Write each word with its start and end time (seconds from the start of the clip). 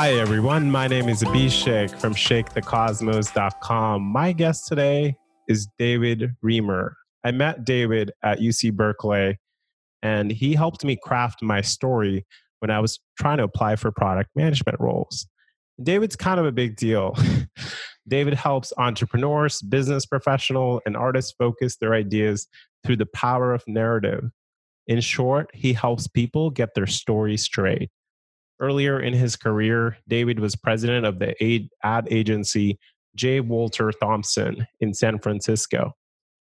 Hi, 0.00 0.12
everyone. 0.12 0.70
My 0.70 0.88
name 0.88 1.10
is 1.10 1.22
Abhishek 1.22 2.00
from 2.00 2.14
ShakeTheCosmos.com. 2.14 4.00
My 4.00 4.32
guest 4.32 4.66
today 4.66 5.14
is 5.46 5.68
David 5.78 6.36
Riemer. 6.42 6.92
I 7.22 7.32
met 7.32 7.66
David 7.66 8.10
at 8.22 8.38
UC 8.38 8.72
Berkeley, 8.72 9.38
and 10.02 10.32
he 10.32 10.54
helped 10.54 10.86
me 10.86 10.96
craft 11.02 11.42
my 11.42 11.60
story 11.60 12.24
when 12.60 12.70
I 12.70 12.80
was 12.80 12.98
trying 13.18 13.36
to 13.36 13.42
apply 13.42 13.76
for 13.76 13.92
product 13.92 14.30
management 14.34 14.80
roles. 14.80 15.26
David's 15.82 16.16
kind 16.16 16.40
of 16.40 16.46
a 16.46 16.52
big 16.52 16.76
deal. 16.76 17.14
David 18.08 18.32
helps 18.32 18.72
entrepreneurs, 18.78 19.60
business 19.60 20.06
professionals, 20.06 20.80
and 20.86 20.96
artists 20.96 21.34
focus 21.38 21.76
their 21.76 21.92
ideas 21.92 22.48
through 22.86 22.96
the 22.96 23.04
power 23.04 23.52
of 23.52 23.62
narrative. 23.66 24.30
In 24.86 25.02
short, 25.02 25.50
he 25.52 25.74
helps 25.74 26.08
people 26.08 26.48
get 26.48 26.70
their 26.74 26.86
story 26.86 27.36
straight. 27.36 27.90
Earlier 28.60 29.00
in 29.00 29.14
his 29.14 29.36
career, 29.36 29.96
David 30.06 30.38
was 30.38 30.54
president 30.54 31.06
of 31.06 31.18
the 31.18 31.34
ad 31.82 32.08
agency 32.10 32.78
J. 33.16 33.40
Walter 33.40 33.90
Thompson 33.90 34.66
in 34.80 34.92
San 34.92 35.18
Francisco, 35.18 35.92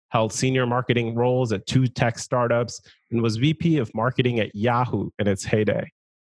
held 0.09 0.34
senior 0.34 0.65
marketing 0.65 1.13
roles 1.15 1.53
at 1.53 1.67
two 1.67 1.87
tech 1.87 2.17
startups, 2.17 2.81
and 3.11 3.21
was 3.21 3.37
VP 3.37 3.77
of 3.77 3.93
marketing 3.93 4.39
at 4.39 4.53
Yahoo 4.55 5.09
in 5.20 5.27
its 5.27 5.45
heyday. 5.45 5.89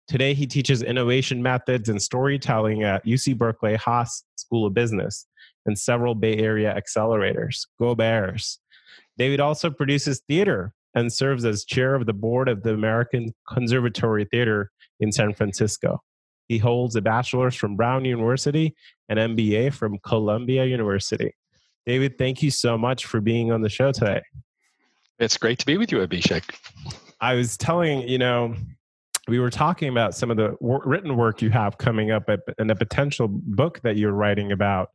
Today, 0.09 0.35
he 0.35 0.47
teaches 0.47 0.83
innovation 0.83 1.43
methods 1.43 1.89
and 1.89 2.01
storytelling 2.01 2.83
at 2.83 3.05
UC 3.07 3.39
Berkeley 3.39 3.77
Haas 3.77 4.25
School 4.37 4.67
of 4.67 4.75
Business 4.75 5.27
and 5.65 5.79
several 5.79 6.15
Bay 6.15 6.37
Area 6.37 6.79
accelerators. 6.79 7.67
Go 7.79 7.95
Bears! 7.95 8.59
David 9.17 9.41
also 9.41 9.71
produces 9.71 10.21
theater 10.29 10.75
and 10.95 11.11
serves 11.11 11.45
as 11.45 11.65
chair 11.65 11.95
of 11.95 12.07
the 12.07 12.13
board 12.13 12.49
of 12.49 12.63
the 12.63 12.75
American 12.75 13.33
Conservatory 13.49 14.27
Theater 14.27 14.71
in 15.03 15.13
San 15.13 15.35
Francisco. 15.35 16.01
He 16.49 16.59
holds 16.59 16.97
a 16.97 17.03
bachelor's 17.03 17.55
from 17.55 17.77
Brown 17.77 18.05
University 18.05 18.75
and 19.09 19.19
MBA 19.19 19.75
from 19.75 19.99
Columbia 19.99 20.65
University. 20.65 21.35
David, 21.85 22.17
thank 22.17 22.43
you 22.43 22.51
so 22.51 22.79
much 22.79 23.07
for 23.07 23.21
being 23.21 23.51
on 23.53 23.63
the 23.63 23.69
show 23.69 23.93
today. 23.93 24.23
It's 25.19 25.37
great 25.37 25.59
to 25.59 25.67
be 25.67 25.77
with 25.77 25.93
you, 25.93 25.99
Abhishek. 25.99 26.45
I 27.21 27.35
was 27.35 27.57
telling, 27.57 28.09
you 28.09 28.19
know, 28.19 28.55
we 29.29 29.39
were 29.39 29.51
talking 29.51 29.89
about 29.89 30.15
some 30.15 30.31
of 30.31 30.37
the 30.37 30.57
written 30.61 31.17
work 31.17 31.43
you 31.43 31.51
have 31.51 31.79
coming 31.79 32.11
up 32.11 32.29
and 32.59 32.71
a 32.71 32.77
potential 32.77 33.29
book 33.29 33.81
that 33.83 33.97
you're 33.97 34.13
writing 34.13 34.53
about. 34.53 34.91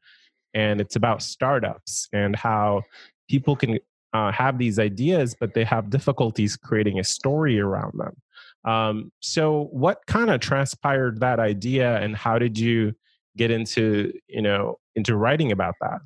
And 0.53 0.81
it's 0.81 0.95
about 0.95 1.21
startups 1.21 2.07
and 2.13 2.35
how 2.35 2.83
people 3.29 3.55
can 3.55 3.79
uh, 4.13 4.31
have 4.31 4.57
these 4.57 4.79
ideas, 4.79 5.35
but 5.39 5.53
they 5.53 5.63
have 5.63 5.89
difficulties 5.89 6.55
creating 6.55 6.99
a 6.99 7.03
story 7.03 7.59
around 7.59 7.93
them. 7.97 8.15
Um, 8.67 9.11
so, 9.21 9.69
what 9.71 10.05
kind 10.07 10.29
of 10.29 10.41
transpired 10.41 11.21
that 11.21 11.39
idea, 11.39 11.97
and 11.99 12.15
how 12.15 12.37
did 12.37 12.59
you 12.59 12.93
get 13.37 13.49
into 13.51 14.11
you 14.27 14.41
know 14.41 14.77
into 14.95 15.15
writing 15.15 15.51
about 15.51 15.75
that? 15.81 15.99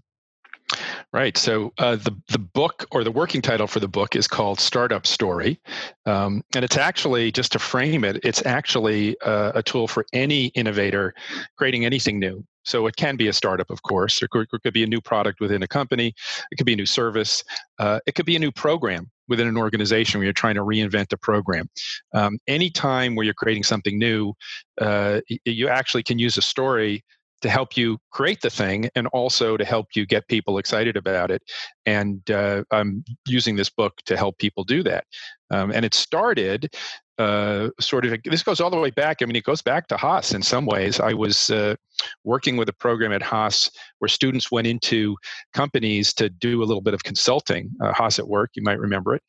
Right. 1.13 1.37
So 1.37 1.73
uh, 1.77 1.97
the 1.97 2.15
the 2.29 2.39
book 2.39 2.87
or 2.91 3.03
the 3.03 3.11
working 3.11 3.41
title 3.41 3.67
for 3.67 3.81
the 3.81 3.87
book 3.87 4.15
is 4.15 4.27
called 4.27 4.61
Startup 4.61 5.05
Story, 5.05 5.59
um, 6.05 6.41
and 6.55 6.63
it's 6.63 6.77
actually 6.77 7.33
just 7.33 7.51
to 7.51 7.59
frame 7.59 8.05
it. 8.05 8.23
It's 8.23 8.45
actually 8.45 9.19
uh, 9.19 9.51
a 9.53 9.61
tool 9.61 9.89
for 9.89 10.05
any 10.13 10.47
innovator 10.47 11.13
creating 11.57 11.83
anything 11.83 12.17
new. 12.17 12.45
So 12.63 12.87
it 12.87 12.95
can 12.95 13.17
be 13.17 13.27
a 13.27 13.33
startup, 13.33 13.69
of 13.69 13.81
course. 13.83 14.19
Could, 14.31 14.47
it 14.53 14.61
could 14.63 14.73
be 14.73 14.83
a 14.83 14.87
new 14.87 15.01
product 15.01 15.41
within 15.41 15.63
a 15.63 15.67
company. 15.67 16.13
It 16.51 16.55
could 16.55 16.65
be 16.65 16.73
a 16.73 16.77
new 16.77 16.85
service. 16.85 17.43
Uh, 17.77 17.99
it 18.05 18.15
could 18.15 18.25
be 18.25 18.35
a 18.37 18.39
new 18.39 18.51
program 18.51 19.09
within 19.27 19.47
an 19.47 19.57
organization 19.57 20.19
where 20.19 20.25
you're 20.25 20.33
trying 20.33 20.55
to 20.55 20.63
reinvent 20.63 21.11
a 21.11 21.17
program. 21.17 21.67
Um, 22.13 22.37
anytime 22.47 23.15
where 23.15 23.25
you're 23.25 23.33
creating 23.33 23.63
something 23.63 23.97
new, 23.97 24.33
uh, 24.79 25.21
you 25.43 25.67
actually 25.67 26.03
can 26.03 26.19
use 26.19 26.37
a 26.37 26.41
story 26.41 27.03
to 27.41 27.49
help 27.49 27.75
you 27.75 27.97
create 28.11 28.41
the 28.41 28.49
thing 28.49 28.89
and 28.95 29.07
also 29.07 29.57
to 29.57 29.65
help 29.65 29.87
you 29.95 30.05
get 30.05 30.27
people 30.27 30.57
excited 30.57 30.95
about 30.95 31.31
it. 31.31 31.41
And 31.85 32.29
uh, 32.29 32.63
I'm 32.71 33.03
using 33.27 33.55
this 33.55 33.69
book 33.69 33.93
to 34.05 34.17
help 34.17 34.37
people 34.37 34.63
do 34.63 34.83
that. 34.83 35.05
Um, 35.49 35.71
and 35.71 35.83
it 35.83 35.93
started 35.93 36.73
uh, 37.21 37.69
sort 37.79 38.05
of 38.05 38.17
this 38.23 38.41
goes 38.41 38.59
all 38.59 38.71
the 38.71 38.79
way 38.79 38.89
back. 38.89 39.21
I 39.21 39.25
mean, 39.25 39.35
it 39.35 39.43
goes 39.43 39.61
back 39.61 39.87
to 39.89 39.97
Haas 39.97 40.33
in 40.33 40.41
some 40.41 40.65
ways. 40.65 40.99
I 40.99 41.13
was 41.13 41.51
uh, 41.51 41.75
working 42.23 42.57
with 42.57 42.67
a 42.67 42.73
program 42.73 43.11
at 43.11 43.21
Haas 43.21 43.69
where 43.99 44.09
students 44.09 44.51
went 44.51 44.65
into 44.65 45.15
companies 45.53 46.13
to 46.15 46.29
do 46.29 46.63
a 46.63 46.65
little 46.65 46.81
bit 46.81 46.95
of 46.95 47.03
consulting. 47.03 47.69
Uh, 47.79 47.93
Haas 47.93 48.17
at 48.17 48.27
Work, 48.27 48.51
you 48.55 48.63
might 48.63 48.79
remember 48.79 49.13
it. 49.13 49.21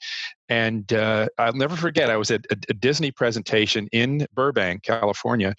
And 0.49 0.91
uh, 0.93 1.29
I'll 1.39 1.53
never 1.53 1.77
forget. 1.77 2.09
I 2.09 2.17
was 2.17 2.31
at 2.31 2.47
a, 2.51 2.57
a, 2.71 2.75
Disney 2.75 3.11
presentation 3.11 3.89
in 3.93 4.27
Burbank, 4.35 4.83
California, 4.85 5.55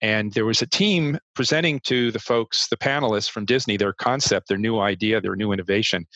and 0.00 0.32
there 0.32 0.44
was 0.44 0.62
a 0.62 0.66
team 0.66 1.18
presenting 1.34 1.80
to 1.84 2.10
the 2.10 2.18
folks, 2.18 2.68
the 2.68 2.76
panelists 2.76 3.30
from 3.30 3.44
Disney, 3.44 3.76
their 3.76 3.92
concept, 3.92 4.48
their 4.48 4.58
new 4.58 4.80
idea, 4.80 5.20
their 5.20 5.36
new 5.36 5.52
innovation. 5.52 6.06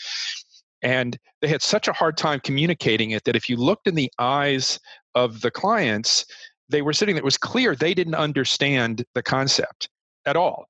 And 0.83 1.19
they 1.41 1.49
had 1.49 1.63
such 1.63 1.89
a 1.89 1.93
hard 1.93 2.17
time 2.17 2.41
communicating 2.41 3.11
it 3.11 3.25
that 3.25 3.37
if 3.37 3.49
you 3.49 3.57
looked 3.57 3.87
in 3.87 3.95
the 3.95 4.11
eyes 4.19 4.79
of 5.15 5.41
the 5.41 5.51
clients, 5.51 6.25
they 6.69 6.83
were 6.83 6.93
sitting 6.93 7.15
there, 7.15 7.23
it 7.23 7.25
was 7.25 7.39
clear 7.39 7.75
they 7.75 7.95
didn't 7.95 8.15
understand 8.15 9.05
the 9.15 9.23
concept 9.23 9.89
at 10.27 10.37
all. 10.37 10.67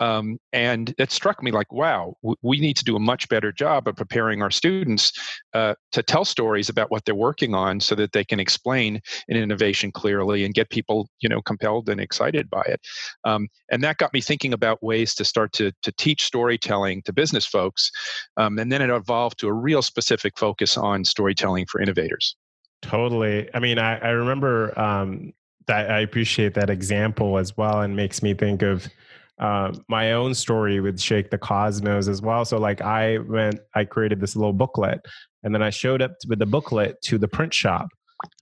Um, 0.00 0.38
and 0.52 0.92
it 0.98 1.12
struck 1.12 1.44
me 1.44 1.52
like, 1.52 1.72
wow, 1.72 2.14
we 2.42 2.58
need 2.58 2.76
to 2.78 2.84
do 2.84 2.96
a 2.96 2.98
much 2.98 3.28
better 3.28 3.52
job 3.52 3.86
of 3.86 3.94
preparing 3.94 4.42
our 4.42 4.50
students 4.50 5.12
uh, 5.54 5.74
to 5.92 6.02
tell 6.02 6.24
stories 6.24 6.68
about 6.68 6.90
what 6.90 7.04
they're 7.04 7.14
working 7.14 7.54
on, 7.54 7.78
so 7.78 7.94
that 7.94 8.12
they 8.12 8.24
can 8.24 8.40
explain 8.40 9.00
an 9.28 9.36
innovation 9.36 9.92
clearly 9.92 10.44
and 10.44 10.54
get 10.54 10.70
people, 10.70 11.08
you 11.20 11.28
know, 11.28 11.40
compelled 11.42 11.88
and 11.88 12.00
excited 12.00 12.50
by 12.50 12.62
it. 12.62 12.80
Um, 13.24 13.46
and 13.70 13.84
that 13.84 13.98
got 13.98 14.12
me 14.12 14.20
thinking 14.20 14.52
about 14.52 14.82
ways 14.82 15.14
to 15.16 15.24
start 15.24 15.52
to 15.52 15.70
to 15.82 15.92
teach 15.92 16.24
storytelling 16.24 17.02
to 17.02 17.12
business 17.12 17.46
folks, 17.46 17.88
um, 18.38 18.58
and 18.58 18.72
then 18.72 18.82
it 18.82 18.90
evolved 18.90 19.38
to 19.40 19.48
a 19.48 19.52
real 19.52 19.82
specific 19.82 20.36
focus 20.36 20.76
on 20.76 21.04
storytelling 21.04 21.66
for 21.66 21.80
innovators. 21.80 22.34
Totally. 22.82 23.48
I 23.54 23.60
mean, 23.60 23.78
I, 23.78 23.98
I 23.98 24.10
remember 24.10 24.78
um, 24.78 25.32
that 25.66 25.90
I 25.90 26.00
appreciate 26.00 26.54
that 26.54 26.68
example 26.68 27.38
as 27.38 27.56
well, 27.56 27.80
and 27.80 27.96
makes 27.96 28.22
me 28.22 28.34
think 28.34 28.62
of 28.62 28.86
uh, 29.38 29.72
my 29.88 30.12
own 30.12 30.34
story 30.34 30.80
with 30.80 31.00
Shake 31.00 31.30
the 31.30 31.38
Cosmos 31.38 32.08
as 32.08 32.20
well. 32.20 32.44
So 32.44 32.58
like 32.58 32.80
I 32.80 33.18
went, 33.18 33.60
I 33.74 33.84
created 33.84 34.20
this 34.20 34.36
little 34.36 34.52
booklet, 34.52 35.00
and 35.42 35.54
then 35.54 35.62
I 35.62 35.70
showed 35.70 36.02
up 36.02 36.12
with 36.28 36.40
the 36.40 36.46
booklet 36.46 37.00
to 37.02 37.18
the 37.18 37.28
print 37.28 37.54
shop, 37.54 37.88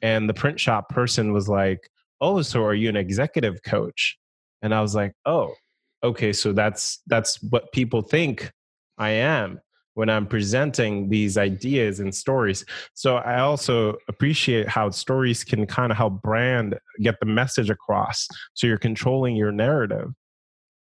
and 0.03 0.29
the 0.29 0.35
print 0.35 0.59
shop 0.59 0.89
person 0.89 1.33
was 1.33 1.49
like, 1.49 1.91
"Oh, 2.21 2.41
so 2.43 2.65
are 2.65 2.75
you 2.75 2.89
an 2.89 2.97
executive 2.97 3.63
coach?" 3.63 4.19
And 4.63 4.75
I 4.75 4.81
was 4.81 4.95
like, 4.95 5.13
"Oh, 5.27 5.55
okay, 6.03 6.33
so 6.33 6.53
that's 6.53 7.01
that's 7.07 7.43
what 7.43 7.73
people 7.73 8.01
think 8.03 8.51
I 8.99 9.11
am." 9.11 9.61
When 9.95 10.09
I'm 10.09 10.27
presenting 10.27 11.09
these 11.09 11.37
ideas 11.37 12.01
and 12.01 12.15
stories. 12.15 12.65
So 12.95 13.17
I 13.17 13.41
also 13.41 13.97
appreciate 14.09 14.69
how 14.69 14.91
stories 14.91 15.45
can 15.45 15.67
kind 15.67 15.91
of 15.91 15.99
help 15.99 16.23
brand 16.23 16.79
get 17.01 17.19
the 17.21 17.27
message 17.27 17.71
across. 17.71 18.29
So 18.55 18.67
you're 18.67 18.79
controlling 18.79 19.37
your 19.37 19.53
narrative. 19.53 20.13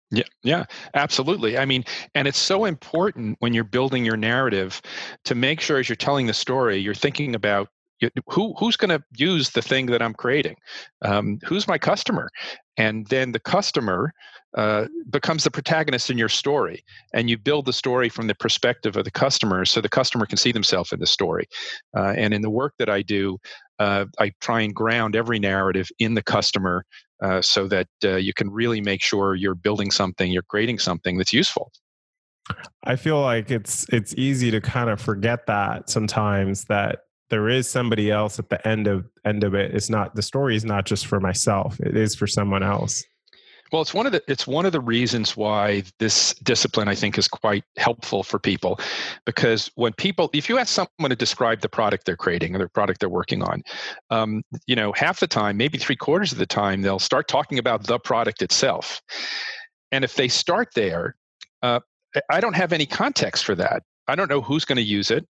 Yeah, 0.09 0.23
yeah, 0.41 0.65
absolutely. 0.93 1.57
I 1.57 1.65
mean, 1.65 1.83
and 2.15 2.27
it's 2.27 2.37
so 2.37 2.63
important 2.63 3.35
when 3.39 3.53
you're 3.53 3.65
building 3.65 4.05
your 4.05 4.15
narrative 4.15 4.81
to 5.25 5.35
make 5.35 5.59
sure 5.59 5.77
as 5.79 5.89
you're 5.89 5.97
telling 5.97 6.27
the 6.27 6.33
story, 6.33 6.77
you're 6.77 6.93
thinking 6.93 7.35
about 7.35 7.67
who 8.29 8.53
who's 8.57 8.77
going 8.77 8.89
to 8.89 9.03
use 9.15 9.51
the 9.51 9.61
thing 9.61 9.87
that 9.87 10.01
I'm 10.01 10.13
creating, 10.13 10.55
um, 11.03 11.39
who's 11.45 11.67
my 11.67 11.77
customer, 11.77 12.29
and 12.77 13.07
then 13.07 13.31
the 13.31 13.39
customer 13.39 14.13
uh, 14.57 14.85
becomes 15.09 15.43
the 15.43 15.51
protagonist 15.51 16.09
in 16.09 16.17
your 16.17 16.29
story, 16.29 16.83
and 17.13 17.29
you 17.29 17.37
build 17.37 17.65
the 17.65 17.73
story 17.73 18.09
from 18.09 18.27
the 18.27 18.35
perspective 18.35 18.95
of 18.97 19.03
the 19.03 19.11
customer, 19.11 19.65
so 19.65 19.81
the 19.81 19.89
customer 19.89 20.25
can 20.25 20.37
see 20.37 20.51
themselves 20.51 20.91
in 20.91 20.99
the 20.99 21.07
story. 21.07 21.47
Uh, 21.95 22.13
and 22.17 22.33
in 22.33 22.41
the 22.41 22.49
work 22.49 22.73
that 22.79 22.89
I 22.89 23.01
do, 23.01 23.37
uh, 23.79 24.05
I 24.19 24.31
try 24.41 24.61
and 24.61 24.73
ground 24.73 25.15
every 25.15 25.39
narrative 25.39 25.89
in 25.99 26.13
the 26.13 26.23
customer 26.23 26.85
uh, 27.23 27.41
so 27.41 27.67
that 27.67 27.87
uh, 28.03 28.15
you 28.15 28.33
can 28.33 28.49
really 28.49 28.81
make 28.81 29.01
sure 29.01 29.35
you're 29.35 29.55
building 29.55 29.91
something, 29.91 30.31
you're 30.31 30.43
creating 30.43 30.79
something 30.79 31.17
that's 31.17 31.33
useful. 31.33 31.71
I 32.83 32.95
feel 32.95 33.21
like 33.21 33.51
it's 33.51 33.85
it's 33.89 34.15
easy 34.15 34.51
to 34.51 34.61
kind 34.61 34.89
of 34.89 35.01
forget 35.01 35.47
that 35.47 35.89
sometimes 35.89 36.65
that 36.65 36.99
there 37.29 37.49
is 37.49 37.69
somebody 37.69 38.11
else 38.11 38.39
at 38.39 38.49
the 38.49 38.65
end 38.67 38.87
of 38.87 39.05
end 39.25 39.43
of 39.43 39.53
it. 39.53 39.73
It's 39.73 39.89
not 39.89 40.15
the 40.15 40.21
story 40.21 40.55
is 40.55 40.65
not 40.65 40.85
just 40.85 41.05
for 41.07 41.19
myself; 41.19 41.79
it 41.79 41.95
is 41.95 42.15
for 42.15 42.27
someone 42.27 42.63
else. 42.63 43.03
Well, 43.71 43.81
it's 43.81 43.93
one 43.93 44.05
of 44.05 44.13
the 44.13 44.23
it's 44.27 44.47
one 44.47 44.65
of 44.65 44.71
the 44.71 44.79
reasons 44.79 45.35
why 45.35 45.83
this 45.99 46.33
discipline 46.35 46.87
I 46.87 46.95
think 46.95 47.17
is 47.17 47.27
quite 47.27 47.65
helpful 47.75 48.23
for 48.23 48.39
people, 48.39 48.79
because 49.25 49.69
when 49.75 49.93
people, 49.93 50.29
if 50.33 50.47
you 50.47 50.57
ask 50.57 50.73
someone 50.73 51.09
to 51.09 51.15
describe 51.15 51.61
the 51.61 51.69
product 51.69 52.05
they're 52.05 52.15
creating 52.15 52.55
or 52.55 52.59
the 52.59 52.69
product 52.69 53.01
they're 53.01 53.09
working 53.09 53.43
on, 53.43 53.63
um, 54.09 54.41
you 54.67 54.75
know, 54.75 54.93
half 54.93 55.19
the 55.19 55.27
time, 55.27 55.57
maybe 55.57 55.77
three 55.77 55.97
quarters 55.97 56.31
of 56.31 56.37
the 56.37 56.45
time, 56.45 56.81
they'll 56.81 56.99
start 56.99 57.27
talking 57.27 57.59
about 57.59 57.87
the 57.87 57.99
product 57.99 58.41
itself, 58.41 59.01
and 59.91 60.05
if 60.05 60.15
they 60.15 60.29
start 60.29 60.69
there, 60.73 61.15
uh, 61.61 61.81
I 62.29 62.39
don't 62.39 62.55
have 62.55 62.71
any 62.71 62.85
context 62.85 63.43
for 63.43 63.55
that. 63.55 63.83
I 64.07 64.15
don't 64.15 64.29
know 64.29 64.41
who's 64.41 64.63
going 64.63 64.77
to 64.77 64.81
use 64.81 65.11
it. 65.11 65.27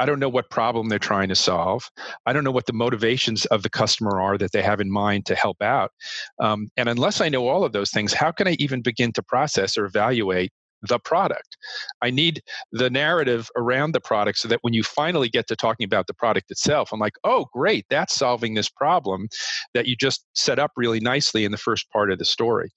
I 0.00 0.06
don't 0.06 0.18
know 0.18 0.28
what 0.28 0.50
problem 0.50 0.88
they're 0.88 0.98
trying 0.98 1.28
to 1.28 1.34
solve. 1.34 1.90
I 2.26 2.32
don't 2.32 2.42
know 2.42 2.50
what 2.50 2.66
the 2.66 2.72
motivations 2.72 3.44
of 3.46 3.62
the 3.62 3.70
customer 3.70 4.20
are 4.20 4.38
that 4.38 4.52
they 4.52 4.62
have 4.62 4.80
in 4.80 4.90
mind 4.90 5.26
to 5.26 5.34
help 5.34 5.60
out. 5.62 5.92
Um, 6.40 6.68
and 6.76 6.88
unless 6.88 7.20
I 7.20 7.28
know 7.28 7.48
all 7.48 7.64
of 7.64 7.72
those 7.72 7.90
things, 7.90 8.12
how 8.12 8.32
can 8.32 8.48
I 8.48 8.56
even 8.58 8.80
begin 8.80 9.12
to 9.12 9.22
process 9.22 9.76
or 9.76 9.84
evaluate 9.84 10.52
the 10.82 10.98
product. 10.98 11.56
I 12.02 12.10
need 12.10 12.42
the 12.72 12.90
narrative 12.90 13.50
around 13.56 13.92
the 13.92 14.00
product 14.00 14.38
so 14.38 14.48
that 14.48 14.60
when 14.62 14.72
you 14.72 14.82
finally 14.82 15.28
get 15.28 15.46
to 15.48 15.56
talking 15.56 15.84
about 15.84 16.06
the 16.06 16.14
product 16.14 16.50
itself, 16.50 16.90
I'm 16.92 17.00
like, 17.00 17.14
oh, 17.24 17.46
great, 17.52 17.84
that's 17.90 18.14
solving 18.14 18.54
this 18.54 18.68
problem 18.68 19.28
that 19.74 19.86
you 19.86 19.96
just 19.96 20.24
set 20.34 20.58
up 20.58 20.72
really 20.76 21.00
nicely 21.00 21.44
in 21.44 21.52
the 21.52 21.58
first 21.58 21.90
part 21.90 22.10
of 22.10 22.18
the 22.18 22.24
story. 22.24 22.70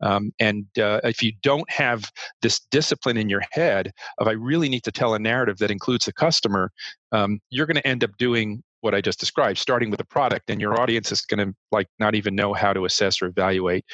Um, 0.00 0.32
and 0.38 0.66
uh, 0.78 1.00
if 1.04 1.22
you 1.22 1.32
don't 1.42 1.68
have 1.70 2.10
this 2.42 2.60
discipline 2.70 3.16
in 3.16 3.28
your 3.28 3.42
head 3.50 3.92
of 4.18 4.28
I 4.28 4.32
really 4.32 4.68
need 4.68 4.84
to 4.84 4.92
tell 4.92 5.14
a 5.14 5.18
narrative 5.18 5.58
that 5.58 5.70
includes 5.70 6.04
the 6.04 6.12
customer, 6.12 6.70
um, 7.12 7.40
you're 7.50 7.66
going 7.66 7.76
to 7.76 7.86
end 7.86 8.04
up 8.04 8.16
doing 8.18 8.62
what 8.80 8.94
I 8.94 9.00
just 9.00 9.18
described, 9.18 9.58
starting 9.58 9.90
with 9.90 10.00
a 10.00 10.06
product, 10.06 10.50
and 10.50 10.60
your 10.60 10.80
audience 10.80 11.10
is 11.10 11.22
going 11.22 11.46
to 11.46 11.54
like 11.72 11.88
not 11.98 12.14
even 12.14 12.34
know 12.34 12.54
how 12.54 12.72
to 12.72 12.84
assess 12.84 13.20
or 13.20 13.26
evaluate 13.26 13.84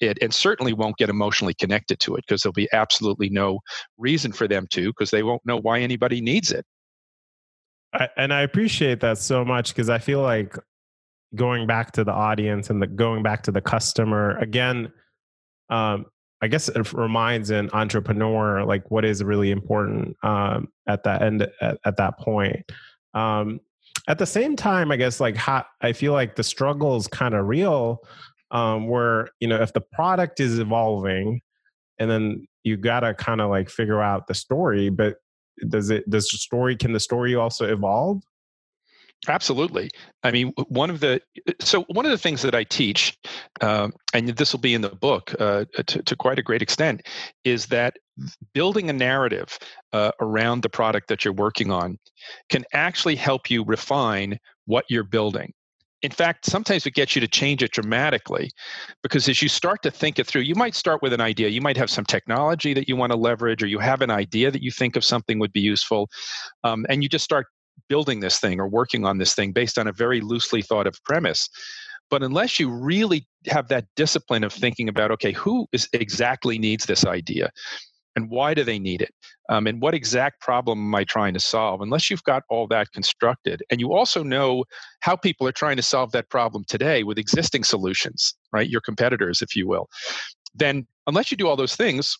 it 0.00 0.18
and 0.20 0.34
certainly 0.34 0.72
won't 0.72 0.96
get 0.96 1.08
emotionally 1.08 1.54
connected 1.54 2.00
to 2.00 2.16
it 2.16 2.24
because 2.26 2.42
there'll 2.42 2.52
be 2.52 2.68
absolutely 2.72 3.28
no 3.28 3.60
reason 3.98 4.32
for 4.32 4.48
them 4.48 4.66
to 4.70 4.88
because 4.88 5.10
they 5.10 5.22
won't 5.22 5.44
know 5.46 5.58
why 5.58 5.78
anybody 5.78 6.20
needs 6.20 6.50
it. 6.50 6.64
I, 7.92 8.08
and 8.16 8.32
I 8.32 8.42
appreciate 8.42 9.00
that 9.00 9.18
so 9.18 9.44
much 9.44 9.68
because 9.68 9.88
I 9.88 9.98
feel 9.98 10.22
like 10.22 10.56
going 11.34 11.66
back 11.66 11.92
to 11.92 12.04
the 12.04 12.12
audience 12.12 12.70
and 12.70 12.82
the, 12.82 12.86
going 12.86 13.22
back 13.22 13.42
to 13.44 13.52
the 13.52 13.60
customer 13.60 14.36
again, 14.38 14.92
um, 15.70 16.06
I 16.40 16.48
guess 16.48 16.68
it 16.68 16.92
reminds 16.92 17.50
an 17.50 17.70
entrepreneur 17.72 18.64
like 18.64 18.90
what 18.90 19.04
is 19.04 19.22
really 19.22 19.50
important 19.50 20.16
um, 20.24 20.68
at 20.88 21.04
that 21.04 21.22
end 21.22 21.48
at, 21.60 21.78
at 21.84 21.96
that 21.96 22.18
point. 22.18 22.70
Um, 23.14 23.60
at 24.08 24.18
the 24.18 24.26
same 24.26 24.56
time, 24.56 24.90
I 24.90 24.96
guess 24.96 25.20
like 25.20 25.36
how, 25.36 25.64
I 25.80 25.92
feel 25.92 26.12
like 26.12 26.34
the 26.34 26.42
struggle 26.42 26.96
is 26.96 27.06
kind 27.06 27.34
of 27.34 27.46
real 27.46 28.00
um, 28.52 28.86
where 28.86 29.28
you 29.40 29.48
know 29.48 29.60
if 29.60 29.72
the 29.72 29.80
product 29.80 30.38
is 30.38 30.58
evolving 30.58 31.40
and 31.98 32.10
then 32.10 32.46
you 32.62 32.76
gotta 32.76 33.14
kind 33.14 33.40
of 33.40 33.50
like 33.50 33.68
figure 33.68 34.00
out 34.00 34.26
the 34.26 34.34
story 34.34 34.88
but 34.90 35.16
does 35.68 35.90
it 35.90 36.08
does 36.08 36.28
the 36.28 36.38
story 36.38 36.76
can 36.76 36.92
the 36.92 37.00
story 37.00 37.34
also 37.34 37.66
evolve 37.66 38.22
Absolutely. 39.28 39.88
I 40.24 40.32
mean, 40.32 40.52
one 40.68 40.90
of 40.90 40.98
the 40.98 41.20
so 41.60 41.82
one 41.84 42.04
of 42.04 42.10
the 42.10 42.18
things 42.18 42.42
that 42.42 42.56
I 42.56 42.64
teach, 42.64 43.16
um, 43.60 43.92
and 44.12 44.28
this 44.28 44.52
will 44.52 44.60
be 44.60 44.74
in 44.74 44.80
the 44.80 44.88
book 44.88 45.32
uh, 45.38 45.64
to, 45.86 46.02
to, 46.02 46.16
quite 46.16 46.40
a 46.40 46.42
great 46.42 46.60
extent, 46.60 47.02
is 47.44 47.66
that 47.66 47.94
building 48.52 48.90
a 48.90 48.92
narrative 48.92 49.56
uh, 49.92 50.10
around 50.20 50.62
the 50.62 50.68
product 50.68 51.06
that 51.08 51.24
you're 51.24 51.34
working 51.34 51.70
on 51.70 51.98
can 52.50 52.64
actually 52.72 53.14
help 53.14 53.48
you 53.48 53.64
refine 53.64 54.38
what 54.66 54.84
you're 54.88 55.04
building 55.04 55.52
in 56.02 56.10
fact, 56.10 56.46
sometimes 56.46 56.84
it 56.84 56.94
gets 56.94 57.14
you 57.14 57.20
to 57.20 57.28
change 57.28 57.62
it 57.62 57.70
dramatically 57.70 58.50
because 59.02 59.28
as 59.28 59.40
you 59.40 59.48
start 59.48 59.82
to 59.84 59.90
think 59.90 60.18
it 60.18 60.26
through, 60.26 60.40
you 60.42 60.56
might 60.56 60.74
start 60.74 61.00
with 61.00 61.12
an 61.12 61.20
idea. 61.20 61.48
You 61.48 61.60
might 61.60 61.76
have 61.76 61.88
some 61.88 62.04
technology 62.04 62.74
that 62.74 62.88
you 62.88 62.96
want 62.96 63.12
to 63.12 63.18
leverage, 63.18 63.62
or 63.62 63.66
you 63.68 63.78
have 63.78 64.02
an 64.02 64.10
idea 64.10 64.50
that 64.50 64.62
you 64.62 64.72
think 64.72 64.96
of 64.96 65.04
something 65.04 65.38
would 65.38 65.52
be 65.52 65.60
useful, 65.60 66.10
um, 66.64 66.84
and 66.88 67.02
you 67.02 67.08
just 67.08 67.24
start 67.24 67.46
building 67.88 68.20
this 68.20 68.38
thing 68.38 68.60
or 68.60 68.68
working 68.68 69.04
on 69.04 69.18
this 69.18 69.34
thing 69.34 69.52
based 69.52 69.78
on 69.78 69.86
a 69.86 69.92
very 69.92 70.20
loosely 70.20 70.62
thought 70.62 70.86
of 70.86 71.02
premise. 71.04 71.48
But 72.10 72.22
unless 72.22 72.60
you 72.60 72.70
really 72.70 73.26
have 73.46 73.68
that 73.68 73.86
discipline 73.96 74.44
of 74.44 74.52
thinking 74.52 74.88
about, 74.88 75.10
okay, 75.12 75.32
who 75.32 75.66
is 75.72 75.88
exactly 75.92 76.58
needs 76.58 76.86
this 76.86 77.06
idea? 77.06 77.50
and 78.16 78.28
why 78.28 78.54
do 78.54 78.64
they 78.64 78.78
need 78.78 79.00
it 79.00 79.14
um, 79.48 79.66
and 79.66 79.80
what 79.80 79.94
exact 79.94 80.40
problem 80.40 80.78
am 80.78 80.94
i 80.94 81.04
trying 81.04 81.34
to 81.34 81.40
solve 81.40 81.80
unless 81.80 82.10
you've 82.10 82.24
got 82.24 82.42
all 82.48 82.66
that 82.66 82.90
constructed 82.92 83.62
and 83.70 83.80
you 83.80 83.92
also 83.92 84.22
know 84.22 84.64
how 85.00 85.16
people 85.16 85.46
are 85.46 85.52
trying 85.52 85.76
to 85.76 85.82
solve 85.82 86.12
that 86.12 86.28
problem 86.28 86.64
today 86.68 87.02
with 87.02 87.18
existing 87.18 87.64
solutions 87.64 88.34
right 88.52 88.68
your 88.68 88.80
competitors 88.80 89.42
if 89.42 89.56
you 89.56 89.66
will 89.66 89.88
then 90.54 90.86
unless 91.06 91.30
you 91.30 91.36
do 91.36 91.48
all 91.48 91.56
those 91.56 91.76
things 91.76 92.18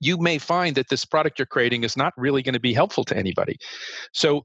you 0.00 0.18
may 0.18 0.38
find 0.38 0.76
that 0.76 0.88
this 0.88 1.04
product 1.04 1.38
you're 1.38 1.46
creating 1.46 1.84
is 1.84 1.96
not 1.96 2.12
really 2.16 2.42
going 2.42 2.54
to 2.54 2.60
be 2.60 2.74
helpful 2.74 3.04
to 3.04 3.16
anybody. 3.16 3.56
So 4.12 4.44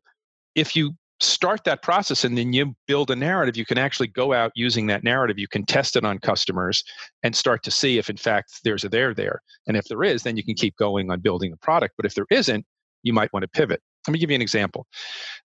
if 0.55 0.75
you 0.75 0.95
start 1.19 1.63
that 1.63 1.81
process 1.81 2.23
and 2.23 2.37
then 2.37 2.53
you 2.53 2.75
build 2.85 3.09
a 3.09 3.15
narrative 3.15 3.55
you 3.55 3.65
can 3.65 3.77
actually 3.77 4.07
go 4.07 4.33
out 4.33 4.51
using 4.55 4.87
that 4.87 5.03
narrative 5.03 5.39
you 5.39 5.47
can 5.47 5.65
test 5.65 5.95
it 5.95 6.03
on 6.03 6.19
customers 6.19 6.83
and 7.21 7.33
start 7.33 7.63
to 7.63 7.71
see 7.71 7.97
if 7.97 8.09
in 8.09 8.17
fact 8.17 8.59
there's 8.63 8.83
a 8.83 8.89
there 8.89 9.13
there. 9.13 9.41
And 9.67 9.77
if 9.77 9.85
there 9.85 10.03
is 10.03 10.23
then 10.23 10.37
you 10.37 10.43
can 10.43 10.55
keep 10.55 10.75
going 10.75 11.11
on 11.11 11.19
building 11.19 11.51
the 11.51 11.57
product. 11.57 11.93
But 11.97 12.05
if 12.05 12.15
there 12.15 12.27
isn't 12.29 12.65
you 13.03 13.13
might 13.13 13.31
want 13.33 13.43
to 13.43 13.47
pivot. 13.47 13.81
Let 14.07 14.13
me 14.13 14.19
give 14.19 14.31
you 14.31 14.35
an 14.35 14.41
example. 14.41 14.87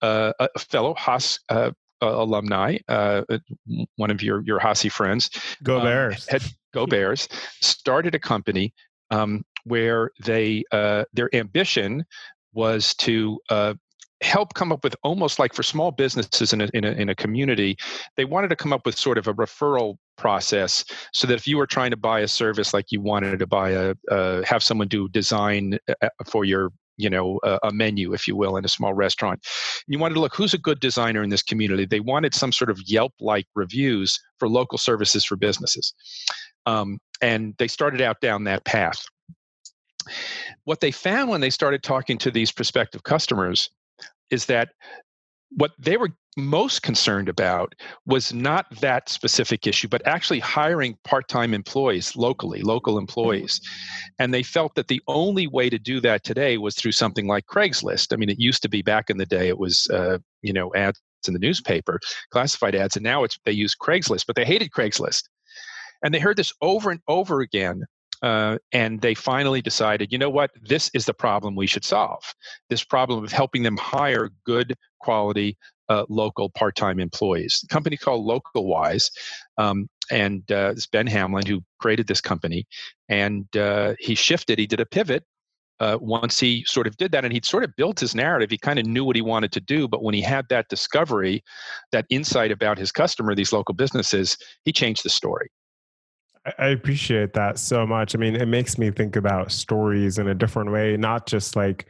Uh, 0.00 0.32
a 0.38 0.58
fellow 0.58 0.94
haas 0.94 1.38
uh, 1.48 1.72
alumni 2.00 2.78
uh, 2.88 3.22
one 3.96 4.10
of 4.10 4.22
your 4.22 4.42
your 4.42 4.60
Haasi 4.60 4.90
friends 4.90 5.30
go 5.62 5.78
um, 5.78 5.84
bears. 5.84 6.28
had, 6.28 6.42
go 6.72 6.86
bears 6.86 7.28
started 7.60 8.14
a 8.14 8.18
company 8.18 8.72
um, 9.10 9.42
where 9.64 10.10
they 10.24 10.64
uh, 10.72 11.04
their 11.12 11.34
ambition 11.34 12.04
was 12.52 12.94
to 12.94 13.38
uh, 13.50 13.74
help 14.20 14.54
come 14.54 14.72
up 14.72 14.82
with 14.82 14.96
almost 15.02 15.38
like 15.38 15.54
for 15.54 15.62
small 15.62 15.90
businesses 15.90 16.52
in 16.52 16.60
a, 16.60 16.68
in 16.74 16.84
a, 16.84 16.90
in 16.92 17.08
a 17.08 17.14
community 17.14 17.76
they 18.16 18.24
wanted 18.24 18.48
to 18.48 18.56
come 18.56 18.72
up 18.72 18.84
with 18.84 18.98
sort 18.98 19.16
of 19.16 19.28
a 19.28 19.34
referral 19.34 19.96
process 20.16 20.84
so 21.12 21.26
that 21.26 21.34
if 21.34 21.46
you 21.46 21.56
were 21.56 21.66
trying 21.66 21.90
to 21.90 21.96
buy 21.96 22.20
a 22.20 22.28
service 22.28 22.74
like 22.74 22.86
you 22.90 23.00
wanted 23.00 23.38
to 23.38 23.46
buy 23.46 23.70
a 23.70 23.94
uh, 24.10 24.42
have 24.42 24.62
someone 24.62 24.88
do 24.88 25.08
design 25.08 25.78
uh, 25.88 25.94
uh, 26.02 26.08
for 26.26 26.44
your 26.44 26.70
you 26.96 27.08
know 27.08 27.38
a, 27.44 27.58
a, 27.62 27.72
menu 27.72 28.12
if 28.12 28.26
you 28.26 28.36
will 28.36 28.56
in 28.56 28.64
a 28.64 28.68
small 28.68 28.92
restaurant. 28.92 29.40
You 29.86 29.98
wanted 29.98 30.14
to 30.14 30.20
look 30.20 30.34
who's 30.34 30.52
a 30.52 30.58
good 30.58 30.80
designer 30.80 31.22
in 31.22 31.30
this 31.30 31.42
community? 31.42 31.86
They 31.86 32.00
wanted 32.00 32.34
some 32.34 32.52
sort 32.52 32.70
of 32.70 32.80
yelp 32.84 33.14
like 33.20 33.46
reviews 33.54 34.20
for 34.38 34.48
local 34.48 34.78
services 34.78 35.24
for 35.24 35.36
businesses. 35.36 35.94
Um, 36.66 36.98
and 37.22 37.54
they 37.58 37.68
started 37.68 38.02
out 38.02 38.20
down 38.20 38.44
that 38.44 38.64
path 38.64 39.02
what 40.64 40.80
they 40.80 40.90
found 40.90 41.30
when 41.30 41.40
they 41.40 41.50
started 41.50 41.82
talking 41.82 42.18
to 42.18 42.30
these 42.30 42.52
prospective 42.52 43.02
customers 43.02 43.70
is 44.30 44.46
that 44.46 44.70
what 45.50 45.72
they 45.78 45.96
were 45.96 46.10
most 46.36 46.82
concerned 46.82 47.28
about 47.28 47.74
was 48.06 48.32
not 48.32 48.66
that 48.80 49.08
specific 49.08 49.66
issue, 49.66 49.88
but 49.88 50.06
actually 50.06 50.38
hiring 50.38 50.96
part 51.04 51.26
time 51.28 51.52
employees 51.52 52.16
locally, 52.16 52.62
local 52.62 52.94
mm-hmm. 52.94 53.00
employees. 53.00 53.60
And 54.18 54.32
they 54.32 54.42
felt 54.42 54.74
that 54.76 54.88
the 54.88 55.02
only 55.08 55.46
way 55.46 55.68
to 55.68 55.78
do 55.78 56.00
that 56.00 56.24
today 56.24 56.58
was 56.58 56.76
through 56.76 56.92
something 56.92 57.26
like 57.26 57.46
Craigslist. 57.46 58.12
I 58.12 58.16
mean, 58.16 58.30
it 58.30 58.38
used 58.38 58.62
to 58.62 58.68
be 58.68 58.82
back 58.82 59.10
in 59.10 59.16
the 59.16 59.26
day, 59.26 59.48
it 59.48 59.58
was, 59.58 59.88
uh, 59.92 60.18
you 60.42 60.52
know, 60.52 60.72
ads 60.74 61.00
in 61.26 61.34
the 61.34 61.40
newspaper, 61.40 61.98
classified 62.30 62.76
ads, 62.76 62.96
and 62.96 63.02
now 63.02 63.24
it's 63.24 63.38
they 63.44 63.52
use 63.52 63.74
Craigslist, 63.74 64.24
but 64.26 64.36
they 64.36 64.44
hated 64.44 64.70
Craigslist. 64.70 65.24
And 66.02 66.14
they 66.14 66.20
heard 66.20 66.36
this 66.36 66.52
over 66.62 66.90
and 66.90 67.00
over 67.08 67.40
again 67.40 67.82
uh, 68.22 68.58
and 68.72 69.00
they 69.00 69.14
finally 69.14 69.62
decided, 69.62 70.12
you 70.12 70.18
know 70.18 70.30
what, 70.30 70.50
this 70.62 70.90
is 70.94 71.04
the 71.04 71.14
problem 71.14 71.54
we 71.54 71.66
should 71.66 71.84
solve. 71.84 72.22
This 72.68 72.84
problem 72.84 73.22
of 73.24 73.32
helping 73.32 73.62
them 73.62 73.76
hire 73.76 74.30
good 74.44 74.74
quality 75.00 75.56
uh, 75.88 76.04
local 76.08 76.50
part-time 76.50 77.00
employees. 77.00 77.62
A 77.64 77.72
company 77.72 77.96
called 77.96 78.26
LocalWise, 78.26 79.10
um, 79.56 79.88
and 80.10 80.50
uh, 80.50 80.72
it's 80.72 80.86
Ben 80.86 81.06
Hamlin 81.06 81.46
who 81.46 81.62
created 81.80 82.06
this 82.06 82.20
company, 82.20 82.66
and 83.08 83.44
uh, 83.56 83.94
he 83.98 84.14
shifted. 84.14 84.58
He 84.58 84.66
did 84.66 84.80
a 84.80 84.86
pivot. 84.86 85.24
Uh, 85.80 85.96
once 86.00 86.40
he 86.40 86.64
sort 86.66 86.88
of 86.88 86.96
did 86.96 87.12
that 87.12 87.24
and 87.24 87.32
he'd 87.32 87.44
sort 87.44 87.62
of 87.62 87.70
built 87.76 88.00
his 88.00 88.12
narrative, 88.12 88.50
he 88.50 88.58
kind 88.58 88.80
of 88.80 88.84
knew 88.84 89.04
what 89.04 89.14
he 89.14 89.22
wanted 89.22 89.52
to 89.52 89.60
do. 89.60 89.86
But 89.86 90.02
when 90.02 90.12
he 90.12 90.20
had 90.20 90.44
that 90.48 90.68
discovery, 90.68 91.44
that 91.92 92.04
insight 92.10 92.50
about 92.50 92.78
his 92.78 92.90
customer, 92.90 93.32
these 93.32 93.52
local 93.52 93.76
businesses, 93.76 94.36
he 94.64 94.72
changed 94.72 95.04
the 95.04 95.08
story. 95.08 95.50
I 96.58 96.68
appreciate 96.68 97.34
that 97.34 97.58
so 97.58 97.86
much. 97.86 98.14
I 98.14 98.18
mean, 98.18 98.36
it 98.36 98.46
makes 98.46 98.78
me 98.78 98.90
think 98.90 99.16
about 99.16 99.50
stories 99.50 100.18
in 100.18 100.28
a 100.28 100.34
different 100.34 100.70
way, 100.70 100.96
not 100.96 101.26
just 101.26 101.56
like 101.56 101.86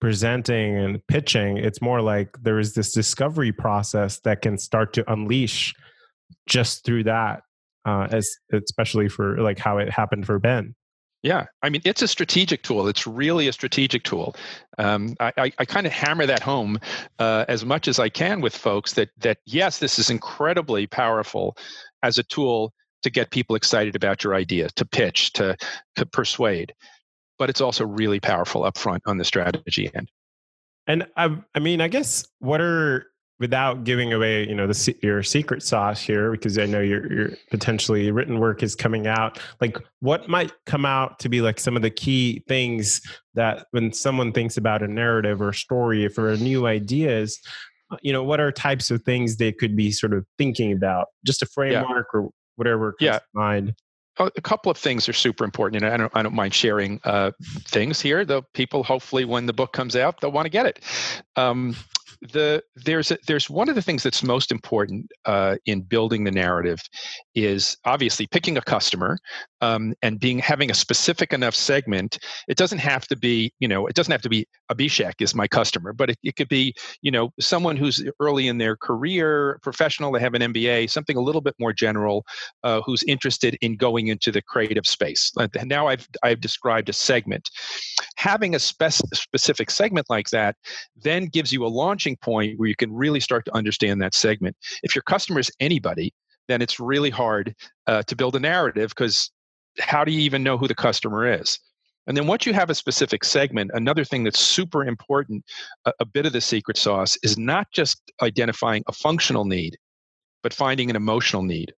presenting 0.00 0.76
and 0.76 1.06
pitching. 1.06 1.56
It's 1.56 1.80
more 1.80 2.00
like 2.00 2.36
there 2.42 2.58
is 2.58 2.74
this 2.74 2.92
discovery 2.92 3.52
process 3.52 4.18
that 4.20 4.42
can 4.42 4.58
start 4.58 4.92
to 4.94 5.12
unleash 5.12 5.74
just 6.46 6.84
through 6.84 7.04
that, 7.04 7.42
uh, 7.84 8.08
as 8.10 8.28
especially 8.52 9.08
for 9.08 9.40
like 9.40 9.58
how 9.58 9.78
it 9.78 9.90
happened 9.90 10.26
for 10.26 10.38
Ben. 10.38 10.74
Yeah, 11.22 11.46
I 11.62 11.70
mean, 11.70 11.82
it's 11.84 12.02
a 12.02 12.08
strategic 12.08 12.64
tool. 12.64 12.88
It's 12.88 13.06
really 13.06 13.46
a 13.46 13.52
strategic 13.52 14.02
tool. 14.02 14.34
Um, 14.78 15.14
I, 15.20 15.32
I, 15.36 15.52
I 15.58 15.64
kind 15.64 15.86
of 15.86 15.92
hammer 15.92 16.26
that 16.26 16.42
home 16.42 16.80
uh, 17.20 17.44
as 17.46 17.64
much 17.64 17.86
as 17.86 18.00
I 18.00 18.08
can 18.08 18.40
with 18.40 18.56
folks 18.56 18.94
that 18.94 19.10
that 19.18 19.38
yes, 19.44 19.78
this 19.78 20.00
is 20.00 20.10
incredibly 20.10 20.88
powerful 20.88 21.56
as 22.02 22.18
a 22.18 22.24
tool 22.24 22.72
to 23.02 23.10
get 23.10 23.30
people 23.30 23.56
excited 23.56 23.96
about 23.96 24.24
your 24.24 24.34
idea, 24.34 24.68
to 24.70 24.84
pitch, 24.84 25.32
to, 25.34 25.56
to 25.96 26.06
persuade. 26.06 26.72
But 27.38 27.50
it's 27.50 27.60
also 27.60 27.84
really 27.84 28.20
powerful 28.20 28.62
upfront 28.62 29.00
on 29.06 29.18
the 29.18 29.24
strategy 29.24 29.90
end. 29.94 30.10
And 30.86 31.06
I, 31.16 31.36
I 31.54 31.58
mean, 31.58 31.80
I 31.80 31.88
guess 31.88 32.26
what 32.38 32.60
are 32.60 33.06
without 33.42 33.82
giving 33.82 34.12
away, 34.12 34.46
you 34.48 34.54
know, 34.54 34.68
the 34.68 34.94
your 35.02 35.22
secret 35.24 35.64
sauce 35.64 36.00
here, 36.00 36.30
because 36.30 36.58
I 36.58 36.66
know 36.66 36.80
your 36.80 37.12
your 37.12 37.30
potentially 37.50 38.10
written 38.12 38.38
work 38.38 38.62
is 38.62 38.76
coming 38.76 39.08
out. 39.08 39.40
Like, 39.60 39.76
what 39.98 40.28
might 40.28 40.52
come 40.66 40.84
out 40.84 41.18
to 41.20 41.28
be 41.28 41.40
like 41.40 41.58
some 41.58 41.74
of 41.74 41.82
the 41.82 41.90
key 41.90 42.44
things 42.46 43.00
that 43.34 43.66
when 43.72 43.92
someone 43.92 44.32
thinks 44.32 44.56
about 44.56 44.82
a 44.82 44.88
narrative 44.88 45.42
or 45.42 45.52
story, 45.52 46.04
if 46.04 46.18
or 46.18 46.36
new 46.36 46.66
ideas, 46.66 47.40
uh, 47.90 47.96
you 48.02 48.12
know, 48.12 48.22
what 48.22 48.38
are 48.38 48.52
types 48.52 48.92
of 48.92 49.02
things 49.02 49.36
they 49.36 49.50
could 49.50 49.74
be 49.74 49.90
sort 49.90 50.12
of 50.12 50.24
thinking 50.38 50.72
about? 50.72 51.08
Just 51.26 51.42
a 51.42 51.46
framework 51.46 52.06
yeah. 52.14 52.20
or 52.20 52.30
whatever 52.56 52.94
yeah. 53.00 53.20
mind 53.34 53.74
a 54.18 54.40
couple 54.42 54.70
of 54.70 54.76
things 54.76 55.08
are 55.08 55.12
super 55.12 55.44
important, 55.44 55.82
and 55.82 55.92
I 55.92 55.96
don't 55.96 56.12
I 56.14 56.22
don't 56.22 56.34
mind 56.34 56.54
sharing 56.54 57.00
uh, 57.04 57.32
things 57.64 58.00
here. 58.00 58.24
The 58.24 58.42
people, 58.52 58.84
hopefully, 58.84 59.24
when 59.24 59.46
the 59.46 59.52
book 59.52 59.72
comes 59.72 59.96
out, 59.96 60.20
they'll 60.20 60.32
want 60.32 60.46
to 60.46 60.50
get 60.50 60.66
it. 60.66 60.80
Um, 61.36 61.76
the 62.30 62.62
there's 62.76 63.10
a, 63.10 63.18
there's 63.26 63.50
one 63.50 63.68
of 63.68 63.74
the 63.74 63.82
things 63.82 64.02
that's 64.02 64.22
most 64.22 64.52
important 64.52 65.10
uh, 65.24 65.56
in 65.66 65.80
building 65.80 66.24
the 66.24 66.30
narrative 66.30 66.80
is 67.34 67.76
obviously 67.84 68.26
picking 68.26 68.56
a 68.56 68.62
customer 68.62 69.18
um, 69.60 69.94
and 70.02 70.20
being 70.20 70.38
having 70.38 70.70
a 70.70 70.74
specific 70.74 71.32
enough 71.32 71.54
segment. 71.54 72.18
It 72.48 72.56
doesn't 72.56 72.78
have 72.78 73.06
to 73.08 73.16
be 73.16 73.52
you 73.58 73.66
know 73.66 73.86
it 73.86 73.94
doesn't 73.94 74.12
have 74.12 74.22
to 74.22 74.28
be 74.28 74.46
Abhishek 74.70 75.14
is 75.20 75.34
my 75.34 75.48
customer, 75.48 75.92
but 75.92 76.10
it, 76.10 76.18
it 76.22 76.36
could 76.36 76.48
be 76.48 76.74
you 77.02 77.10
know 77.10 77.32
someone 77.40 77.76
who's 77.76 78.04
early 78.20 78.46
in 78.46 78.58
their 78.58 78.76
career, 78.76 79.58
professional, 79.62 80.12
they 80.12 80.20
have 80.20 80.34
an 80.34 80.42
MBA, 80.42 80.90
something 80.90 81.16
a 81.16 81.20
little 81.20 81.40
bit 81.40 81.54
more 81.58 81.72
general, 81.72 82.24
uh, 82.62 82.80
who's 82.82 83.02
interested 83.04 83.58
in 83.60 83.76
going 83.76 84.08
into 84.08 84.30
the 84.30 84.42
creative 84.42 84.86
space. 84.86 85.32
Now 85.64 85.88
I've 85.88 86.06
I've 86.22 86.40
described 86.40 86.88
a 86.88 86.92
segment. 86.92 87.50
Having 88.16 88.54
a 88.54 88.58
spec- 88.58 88.92
specific 89.14 89.70
segment 89.70 90.08
like 90.10 90.30
that 90.30 90.56
then 90.96 91.26
gives 91.26 91.52
you 91.52 91.64
a 91.64 91.68
launching 91.68 92.16
point 92.16 92.58
where 92.58 92.68
you 92.68 92.76
can 92.76 92.92
really 92.92 93.20
start 93.20 93.44
to 93.46 93.56
understand 93.56 94.00
that 94.02 94.14
segment. 94.14 94.56
If 94.82 94.94
your 94.94 95.02
customer 95.02 95.40
is 95.40 95.50
anybody, 95.60 96.12
then 96.48 96.62
it's 96.62 96.80
really 96.80 97.10
hard 97.10 97.54
uh, 97.86 98.02
to 98.04 98.16
build 98.16 98.36
a 98.36 98.40
narrative 98.40 98.90
because 98.90 99.30
how 99.80 100.04
do 100.04 100.12
you 100.12 100.20
even 100.20 100.42
know 100.42 100.58
who 100.58 100.68
the 100.68 100.74
customer 100.74 101.26
is? 101.32 101.58
And 102.06 102.16
then 102.16 102.26
once 102.26 102.46
you 102.46 102.52
have 102.52 102.68
a 102.68 102.74
specific 102.74 103.24
segment, 103.24 103.70
another 103.74 104.04
thing 104.04 104.24
that's 104.24 104.40
super 104.40 104.84
important, 104.84 105.44
a, 105.84 105.92
a 106.00 106.04
bit 106.04 106.26
of 106.26 106.32
the 106.32 106.40
secret 106.40 106.76
sauce, 106.76 107.16
is 107.22 107.38
not 107.38 107.68
just 107.72 108.00
identifying 108.20 108.82
a 108.88 108.92
functional 108.92 109.44
need, 109.44 109.78
but 110.42 110.52
finding 110.52 110.90
an 110.90 110.96
emotional 110.96 111.42
need. 111.42 111.72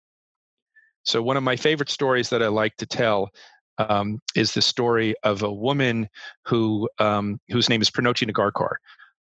So, 1.05 1.21
one 1.21 1.37
of 1.37 1.43
my 1.43 1.57
favorite 1.57 1.91
stories 1.91 2.29
that 2.31 2.43
I 2.43 2.47
like 2.47 2.77
to 2.77 2.87
tell 2.87 3.31
um, 3.79 4.21
is 4.35 4.52
the 4.52 4.62
story 4.62 5.14
of 5.23 5.43
a 5.43 5.52
woman 5.52 6.09
who 6.47 6.88
um, 6.99 7.41
whose 7.50 7.69
name 7.69 7.83
is 7.83 7.91
Pranoti 7.91 8.31
Nagarkar, 8.31 8.75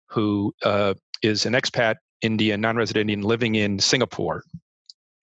who 0.09 0.53
uh, 0.63 0.93
is 1.21 1.45
an 1.45 1.53
expat 1.53 1.95
Indian, 2.21 2.61
non-resident 2.61 3.01
Indian 3.09 3.21
living 3.21 3.55
in 3.55 3.79
Singapore, 3.79 4.43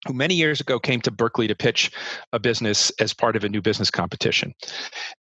who 0.06 0.12
many 0.12 0.35
years 0.35 0.61
ago 0.61 0.78
came 0.78 1.00
to 1.00 1.11
Berkeley 1.11 1.47
to 1.49 1.54
pitch 1.54 1.90
a 2.32 2.38
business 2.38 2.90
as 3.00 3.12
part 3.12 3.37
of 3.37 3.44
a 3.44 3.49
new 3.49 3.61
business 3.61 3.90
competition. 3.90 4.54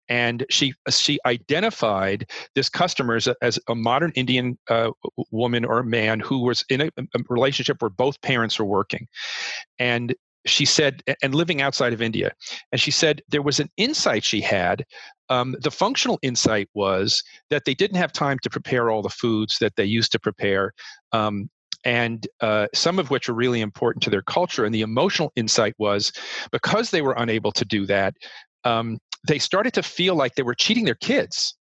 And 0.07 0.45
she 0.49 0.73
she 0.89 1.19
identified 1.25 2.29
this 2.55 2.69
customer 2.69 3.15
as 3.15 3.27
a, 3.27 3.35
as 3.41 3.59
a 3.67 3.75
modern 3.75 4.11
Indian 4.15 4.57
uh, 4.69 4.91
woman 5.31 5.65
or 5.65 5.83
man 5.83 6.19
who 6.19 6.39
was 6.39 6.63
in 6.69 6.81
a, 6.81 6.89
a 6.97 7.19
relationship 7.29 7.81
where 7.81 7.89
both 7.89 8.21
parents 8.21 8.59
were 8.59 8.65
working. 8.65 9.07
And 9.79 10.15
she 10.49 10.65
said, 10.65 11.01
and 11.21 11.35
living 11.35 11.61
outside 11.61 11.93
of 11.93 12.01
India. 12.01 12.31
And 12.71 12.79
she 12.79 12.91
said 12.91 13.21
there 13.29 13.41
was 13.41 13.59
an 13.59 13.69
insight 13.77 14.23
she 14.23 14.41
had. 14.41 14.85
Um, 15.29 15.55
the 15.59 15.71
functional 15.71 16.19
insight 16.21 16.69
was 16.73 17.23
that 17.49 17.65
they 17.65 17.73
didn't 17.73 17.97
have 17.97 18.13
time 18.13 18.39
to 18.43 18.49
prepare 18.49 18.89
all 18.89 19.01
the 19.01 19.09
foods 19.09 19.59
that 19.59 19.75
they 19.75 19.85
used 19.85 20.11
to 20.13 20.19
prepare. 20.19 20.73
Um, 21.11 21.49
and 21.83 22.27
uh, 22.41 22.67
some 22.73 22.99
of 22.99 23.09
which 23.09 23.29
are 23.29 23.33
really 23.33 23.61
important 23.61 24.03
to 24.03 24.09
their 24.09 24.21
culture. 24.21 24.65
And 24.65 24.73
the 24.73 24.81
emotional 24.81 25.31
insight 25.35 25.73
was 25.77 26.11
because 26.51 26.91
they 26.91 27.01
were 27.01 27.15
unable 27.17 27.51
to 27.53 27.65
do 27.65 27.85
that, 27.85 28.13
um, 28.63 28.97
they 29.27 29.39
started 29.39 29.73
to 29.73 29.83
feel 29.83 30.15
like 30.15 30.35
they 30.35 30.43
were 30.43 30.55
cheating 30.55 30.85
their 30.85 30.95
kids 30.95 31.56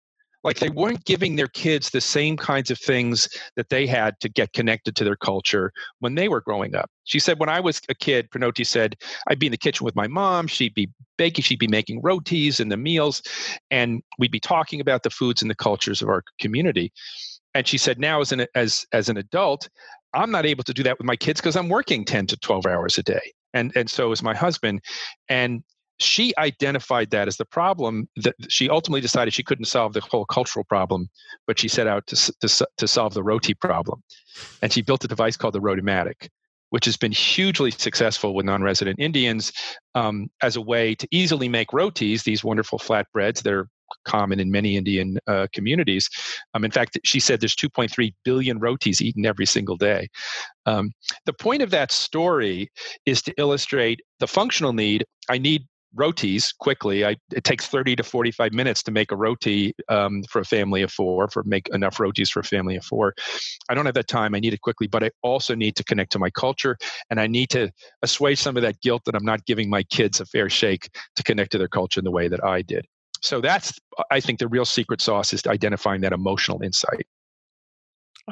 like 0.43 0.59
they 0.59 0.69
weren't 0.69 1.05
giving 1.05 1.35
their 1.35 1.47
kids 1.47 1.89
the 1.89 2.01
same 2.01 2.37
kinds 2.37 2.71
of 2.71 2.79
things 2.79 3.27
that 3.55 3.69
they 3.69 3.85
had 3.85 4.19
to 4.21 4.29
get 4.29 4.53
connected 4.53 4.95
to 4.95 5.03
their 5.03 5.15
culture 5.15 5.71
when 5.99 6.15
they 6.15 6.27
were 6.27 6.41
growing 6.41 6.75
up. 6.75 6.89
She 7.03 7.19
said, 7.19 7.39
when 7.39 7.49
I 7.49 7.59
was 7.59 7.81
a 7.89 7.95
kid, 7.95 8.29
Pranoti 8.31 8.65
said, 8.65 8.95
I'd 9.27 9.39
be 9.39 9.47
in 9.47 9.51
the 9.51 9.57
kitchen 9.57 9.85
with 9.85 9.95
my 9.95 10.07
mom. 10.07 10.47
She'd 10.47 10.73
be 10.73 10.89
baking, 11.17 11.43
she'd 11.43 11.59
be 11.59 11.67
making 11.67 12.01
rotis 12.01 12.59
and 12.59 12.71
the 12.71 12.77
meals, 12.77 13.21
and 13.69 14.01
we'd 14.17 14.31
be 14.31 14.39
talking 14.39 14.81
about 14.81 15.03
the 15.03 15.09
foods 15.09 15.41
and 15.41 15.51
the 15.51 15.55
cultures 15.55 16.01
of 16.01 16.09
our 16.09 16.23
community. 16.39 16.91
And 17.53 17.67
she 17.67 17.77
said, 17.77 17.99
now 17.99 18.21
as 18.21 18.31
an 18.31 18.45
as 18.55 18.85
as 18.93 19.09
an 19.09 19.17
adult, 19.17 19.67
I'm 20.13 20.31
not 20.31 20.45
able 20.45 20.63
to 20.63 20.73
do 20.73 20.83
that 20.83 20.97
with 20.97 21.05
my 21.05 21.15
kids 21.15 21.41
because 21.41 21.55
I'm 21.55 21.69
working 21.69 22.05
10 22.05 22.27
to 22.27 22.37
12 22.37 22.65
hours 22.65 22.97
a 22.97 23.03
day. 23.03 23.33
And 23.53 23.71
and 23.75 23.89
so 23.89 24.11
is 24.11 24.23
my 24.23 24.33
husband. 24.33 24.81
And 25.27 25.63
she 26.01 26.33
identified 26.37 27.11
that 27.11 27.27
as 27.27 27.37
the 27.37 27.45
problem 27.45 28.07
that 28.17 28.35
she 28.49 28.69
ultimately 28.69 29.01
decided 29.01 29.33
she 29.33 29.43
couldn't 29.43 29.65
solve 29.65 29.93
the 29.93 30.01
whole 30.01 30.25
cultural 30.25 30.65
problem 30.65 31.09
but 31.47 31.59
she 31.59 31.67
set 31.67 31.87
out 31.87 32.05
to, 32.07 32.15
to, 32.39 32.67
to 32.77 32.87
solve 32.87 33.13
the 33.13 33.23
roti 33.23 33.53
problem. 33.53 34.01
And 34.61 34.71
she 34.71 34.81
built 34.81 35.03
a 35.03 35.07
device 35.07 35.37
called 35.37 35.53
the 35.53 35.61
rotimatic 35.61 36.29
which 36.71 36.85
has 36.85 36.95
been 36.95 37.11
hugely 37.11 37.69
successful 37.69 38.33
with 38.33 38.45
non-resident 38.45 38.99
indians 38.99 39.51
um, 39.93 40.29
as 40.41 40.55
a 40.55 40.61
way 40.61 40.95
to 40.95 41.07
easily 41.11 41.47
make 41.47 41.71
rotis 41.73 42.23
these 42.23 42.43
wonderful 42.43 42.79
flatbreads 42.79 43.43
that 43.43 43.53
are 43.53 43.67
common 44.05 44.39
in 44.39 44.49
many 44.49 44.77
indian 44.77 45.17
uh, 45.27 45.47
communities. 45.53 46.09
Um, 46.53 46.63
in 46.63 46.71
fact 46.71 46.97
she 47.03 47.19
said 47.19 47.41
there's 47.41 47.55
2.3 47.55 48.13
billion 48.23 48.57
rotis 48.57 49.01
eaten 49.01 49.25
every 49.25 49.45
single 49.45 49.75
day. 49.75 50.07
Um, 50.65 50.91
the 51.25 51.33
point 51.33 51.61
of 51.61 51.71
that 51.71 51.91
story 51.91 52.71
is 53.05 53.21
to 53.23 53.33
illustrate 53.37 53.99
the 54.19 54.27
functional 54.27 54.71
need. 54.71 55.03
I 55.29 55.37
need 55.37 55.67
rotis 55.95 56.51
quickly. 56.51 57.05
I, 57.05 57.15
it 57.33 57.43
takes 57.43 57.67
30 57.67 57.95
to 57.97 58.03
45 58.03 58.53
minutes 58.53 58.83
to 58.83 58.91
make 58.91 59.11
a 59.11 59.15
roti 59.15 59.73
um, 59.89 60.23
for 60.29 60.39
a 60.39 60.45
family 60.45 60.81
of 60.81 60.91
four, 60.91 61.27
for 61.27 61.43
make 61.43 61.67
enough 61.69 61.99
rotis 61.99 62.29
for 62.29 62.39
a 62.39 62.43
family 62.43 62.75
of 62.75 62.85
four. 62.85 63.13
I 63.69 63.73
don't 63.73 63.85
have 63.85 63.95
that 63.95 64.07
time. 64.07 64.35
I 64.35 64.39
need 64.39 64.53
it 64.53 64.61
quickly, 64.61 64.87
but 64.87 65.03
I 65.03 65.11
also 65.21 65.55
need 65.55 65.75
to 65.75 65.83
connect 65.83 66.11
to 66.13 66.19
my 66.19 66.29
culture 66.29 66.77
and 67.09 67.19
I 67.19 67.27
need 67.27 67.49
to 67.51 67.71
assuage 68.01 68.39
some 68.39 68.57
of 68.57 68.63
that 68.63 68.81
guilt 68.81 69.03
that 69.05 69.15
I'm 69.15 69.25
not 69.25 69.45
giving 69.45 69.69
my 69.69 69.83
kids 69.83 70.19
a 70.19 70.25
fair 70.25 70.49
shake 70.49 70.89
to 71.15 71.23
connect 71.23 71.51
to 71.53 71.57
their 71.57 71.67
culture 71.67 71.99
in 71.99 72.05
the 72.05 72.11
way 72.11 72.27
that 72.27 72.43
I 72.43 72.61
did. 72.61 72.85
So 73.21 73.39
that's, 73.39 73.77
I 74.09 74.19
think, 74.19 74.39
the 74.39 74.47
real 74.47 74.65
secret 74.65 74.99
sauce 74.99 75.31
is 75.31 75.45
identifying 75.45 76.01
that 76.01 76.13
emotional 76.13 76.61
insight. 76.63 77.05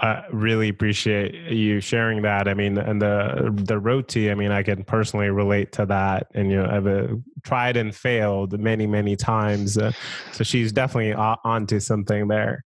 I 0.02 0.24
really 0.32 0.70
appreciate 0.70 1.52
you 1.52 1.82
sharing 1.82 2.22
that. 2.22 2.48
I 2.48 2.54
mean, 2.54 2.78
and 2.78 3.02
the 3.02 3.52
the 3.54 3.80
roti. 3.80 4.32
I 4.32 4.36
mean, 4.36 4.52
I 4.52 4.64
can 4.64 4.84
personally 4.84 5.30
relate 5.30 5.72
to 5.74 5.86
that, 5.88 6.28
and 6.34 6.50
you 6.50 6.58
know, 6.58 6.70
I've 6.70 6.88
uh, 6.88 7.16
tried 7.44 7.76
and 7.76 7.94
failed 7.94 8.58
many, 8.60 8.88
many 8.88 9.16
times. 9.16 9.78
Uh, 9.78 9.92
so 10.32 10.44
she's 10.44 10.72
definitely 10.72 11.14
on, 11.14 11.38
onto 11.44 11.80
something 11.80 12.28
there. 12.28 12.64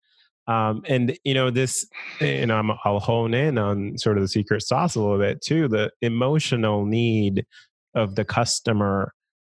Um, 0.46 0.82
and 0.88 1.16
you 1.25 1.34
know, 1.34 1.50
this, 1.50 1.87
you 2.20 2.46
know, 2.46 2.56
i 2.56 2.88
I'll 2.88 2.99
hone 2.99 3.34
in 3.34 3.58
on 3.58 3.96
sort 3.99 4.16
of 4.16 4.22
the 4.22 4.28
secret 4.28 4.62
sauce 4.62 4.96
a 4.96 5.00
little 5.00 5.18
bit 5.18 5.40
too. 5.40 5.68
The 5.68 5.92
emotional 6.02 6.84
need 6.84 7.46
of 7.94 8.16
the 8.16 8.25
customer 8.25 9.12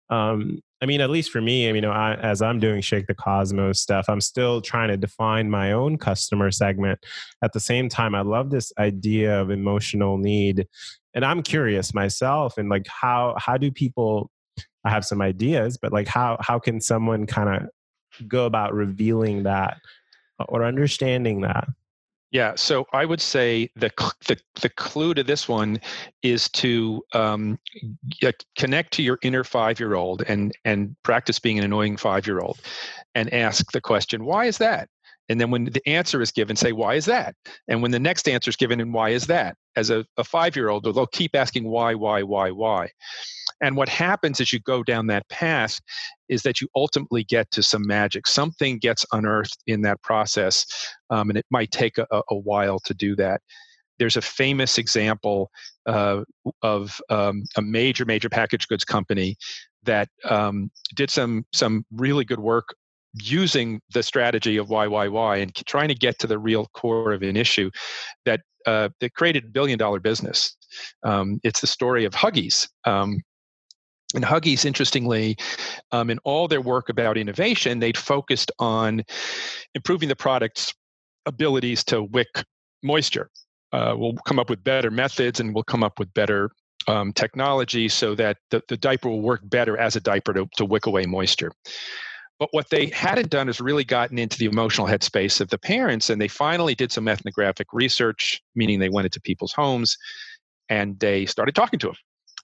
um, 0.09 0.61
I 0.83 0.87
mean, 0.87 1.01
at 1.01 1.09
least 1.09 1.31
for 1.31 1.41
me, 1.41 1.69
I 1.69 1.73
mean, 1.73 1.87
I, 1.87 2.15
as 2.17 2.43
I'm 2.43 2.61
doing 2.61 2.83
Shake 2.83 3.07
the 3.07 3.15
Cosmos 3.15 3.81
stuff, 3.81 4.07
I'm 4.09 4.21
still 4.21 4.61
trying 4.61 4.89
to 4.89 4.97
define 4.97 5.49
my 5.49 5.73
own 5.73 5.97
customer 5.97 6.51
segment. 6.51 6.99
At 7.43 7.55
the 7.55 7.61
same 7.61 7.89
time, 7.89 8.15
I 8.15 8.21
love 8.21 8.51
this 8.51 8.73
idea 8.79 9.41
of 9.41 9.51
emotional 9.51 10.19
need, 10.19 10.67
and 11.15 11.25
I'm 11.25 11.43
curious 11.43 11.95
myself, 11.95 12.59
and 12.59 12.69
like 12.69 12.87
how 12.87 13.35
how 13.39 13.57
do 13.57 13.71
people? 13.71 14.31
I 14.85 14.91
have 14.91 15.05
some 15.05 15.21
ideas, 15.21 15.79
but 15.79 15.93
like 15.93 16.07
how 16.07 16.37
how 16.41 16.59
can 16.59 16.81
someone 16.81 17.27
kind 17.27 17.49
of 17.49 18.29
go 18.29 18.47
about 18.47 18.73
revealing 18.73 19.43
that 19.45 19.79
or 20.49 20.65
understanding 20.65 21.41
that? 21.41 21.67
Yeah, 22.33 22.55
so 22.57 22.85
I 22.93 23.05
would 23.05 23.21
say 23.21 23.71
the 23.77 23.91
the, 24.27 24.37
the 24.61 24.69
clue 24.71 25.15
to 25.15 25.23
this 25.23 25.49
one 25.49 25.81
is 26.23 26.49
to 26.51 27.03
um, 27.13 27.59
connect 28.59 28.93
to 28.95 29.03
your 29.03 29.19
inner 29.23 29.45
five 29.45 29.79
year 29.79 29.95
old 29.95 30.23
and 30.27 30.53
and 30.65 30.97
practice 31.03 31.39
being 31.39 31.59
an 31.59 31.65
annoying 31.65 31.97
five 31.97 32.27
year 32.27 32.41
old, 32.41 32.61
and 33.15 33.33
ask 33.33 33.71
the 33.73 33.81
question, 33.81 34.25
why 34.25 34.47
is 34.47 34.59
that? 34.59 34.89
And 35.29 35.41
then 35.41 35.51
when 35.51 35.65
the 35.65 35.87
answer 35.89 36.21
is 36.23 36.31
given, 36.31 36.57
say, 36.57 36.73
why 36.73 36.95
is 36.95 37.05
that? 37.07 37.35
And 37.69 37.83
when 37.83 37.91
the 37.91 37.99
next 37.99 38.29
answer 38.29 38.51
is 38.51 38.57
given, 38.57 38.81
and 38.81 38.93
why 38.93 39.11
is 39.11 39.27
that? 39.27 39.57
As 39.75 39.91
a, 39.91 40.05
a 40.17 40.25
five 40.25 40.57
year 40.57 40.69
old, 40.69 40.85
they'll 40.85 41.07
keep 41.07 41.35
asking 41.35 41.65
why, 41.69 41.95
why, 41.95 42.23
why, 42.23 42.51
why. 42.51 42.91
And 43.63 43.77
what 43.77 43.89
happens 43.89 44.41
as 44.41 44.53
you 44.53 44.61
go 44.61 44.83
down 44.83 45.07
that 45.07 45.29
path 45.29 45.81
is 46.29 46.43
that 46.43 46.61
you 46.61 46.69
ultimately 46.77 47.25
get 47.25 47.51
to 47.53 47.63
some 47.63 47.87
magic. 47.87 48.27
Something 48.27 48.79
gets 48.79 49.07
unearthed 49.13 49.59
in 49.67 49.83
that 49.83 50.03
process, 50.03 50.67
um, 51.11 51.31
and 51.31 51.39
it 51.39 51.47
might 51.51 51.71
take 51.71 51.99
a, 51.99 52.07
a, 52.11 52.37
while 52.37 52.79
to 52.81 52.95
do 52.95 53.17
that. 53.17 53.41
There's 53.99 54.17
a 54.17 54.23
famous 54.23 54.77
example 54.77 55.51
uh, 55.87 56.23
of 56.63 57.01
um, 57.09 57.45
a 57.57 57.63
major, 57.63 58.05
major 58.05 58.29
package 58.29 58.69
goods 58.69 58.85
company 58.85 59.37
that 59.85 60.09
um, 60.25 60.71
did 60.95 61.11
some 61.11 61.47
some 61.55 61.85
really 61.93 62.25
good 62.25 62.41
work 62.41 62.75
using 63.15 63.81
the 63.95 64.03
strategy 64.03 64.59
of 64.59 64.69
why, 64.69 64.87
why, 64.87 65.09
why, 65.09 65.37
and 65.37 65.55
trying 65.67 65.89
to 65.89 65.95
get 65.95 66.19
to 66.19 66.27
the 66.27 66.39
real 66.39 66.67
core 66.75 67.13
of 67.13 67.23
an 67.23 67.37
issue 67.37 67.71
that 68.27 68.41
uh, 68.67 68.89
that 69.01 69.15
created 69.15 69.45
a 69.45 69.49
billion 69.49 69.79
dollar 69.79 70.01
business. 70.01 70.57
Um, 71.05 71.41
it's 71.43 71.61
the 71.61 71.67
story 71.67 72.05
of 72.05 72.13
Huggies. 72.13 72.69
Um, 72.85 73.21
and 74.15 74.25
Huggies, 74.25 74.65
interestingly, 74.65 75.37
um, 75.93 76.11
in 76.11 76.19
all 76.25 76.49
their 76.49 76.61
work 76.61 76.89
about 76.89 77.19
innovation, 77.19 77.81
they'd 77.81 77.97
focused 77.97 78.53
on 78.59 79.03
improving 79.75 80.09
the 80.09 80.17
product's 80.17 80.73
abilities 81.27 81.83
to 81.85 82.03
wick 82.03 82.29
moisture. 82.83 83.31
Uh, 83.73 83.95
we'll 83.97 84.15
come 84.27 84.39
up 84.39 84.49
with 84.49 84.63
better 84.63 84.91
methods 84.91 85.41
and 85.41 85.55
we'll 85.55 85.65
come 85.65 85.83
up 85.83 85.99
with 85.99 86.13
better 86.15 86.51
um, 86.87 87.13
technology 87.13 87.89
so 87.89 88.15
that 88.15 88.37
the, 88.51 88.63
the 88.69 88.77
diaper 88.77 89.09
will 89.09 89.23
work 89.23 89.41
better 89.45 89.77
as 89.77 89.97
a 89.97 90.01
diaper 90.01 90.33
to, 90.33 90.49
to 90.57 90.65
wick 90.65 90.87
away 90.87 91.05
moisture. 91.05 91.51
But 92.39 92.51
what 92.53 92.71
they 92.71 92.87
hadn't 92.87 93.31
done 93.31 93.49
is 93.49 93.61
really 93.61 93.85
gotten 93.85 94.19
into 94.19 94.39
the 94.39 94.45
emotional 94.45 94.87
headspace 94.87 95.41
of 95.41 95.49
the 95.49 95.59
parents, 95.59 96.11
and 96.11 96.21
they 96.21 96.29
finally 96.29 96.75
did 96.75 96.93
some 96.93 97.09
ethnographic 97.09 97.69
research, 97.73 98.43
meaning 98.55 98.79
they 98.79 98.91
went 98.91 99.07
into 99.07 99.21
people's 99.21 99.55
homes 99.55 99.97
and 100.69 100.99
they 101.01 101.27
started 101.27 101.55
talking 101.55 101.79
to 101.81 101.89
them. 101.89 101.97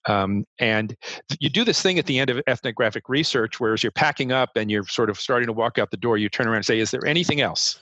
Um, 0.07 0.45
and 0.59 0.97
you 1.39 1.49
do 1.49 1.65
this 1.65 1.81
thing 1.81 1.99
at 1.99 2.07
the 2.07 2.19
end 2.19 2.31
of 2.31 2.41
ethnographic 2.47 3.09
research, 3.09 3.61
whereas 3.61 3.83
you're 3.83 3.93
packing 3.93 4.33
up 4.33 4.51
and 4.57 4.71
you're 4.71 4.87
sort 4.87 5.11
of 5.11 5.19
starting 5.19 5.47
to 5.47 5.53
walk 5.53 5.79
out 5.79 5.91
the 5.91 5.97
door, 5.97 6.19
you 6.19 6.29
turn 6.29 6.47
around 6.47 6.57
and 6.57 6.67
say, 6.67 6.79
Is 6.81 6.91
there 6.91 7.07
anything 7.07 7.41
else? 7.41 7.81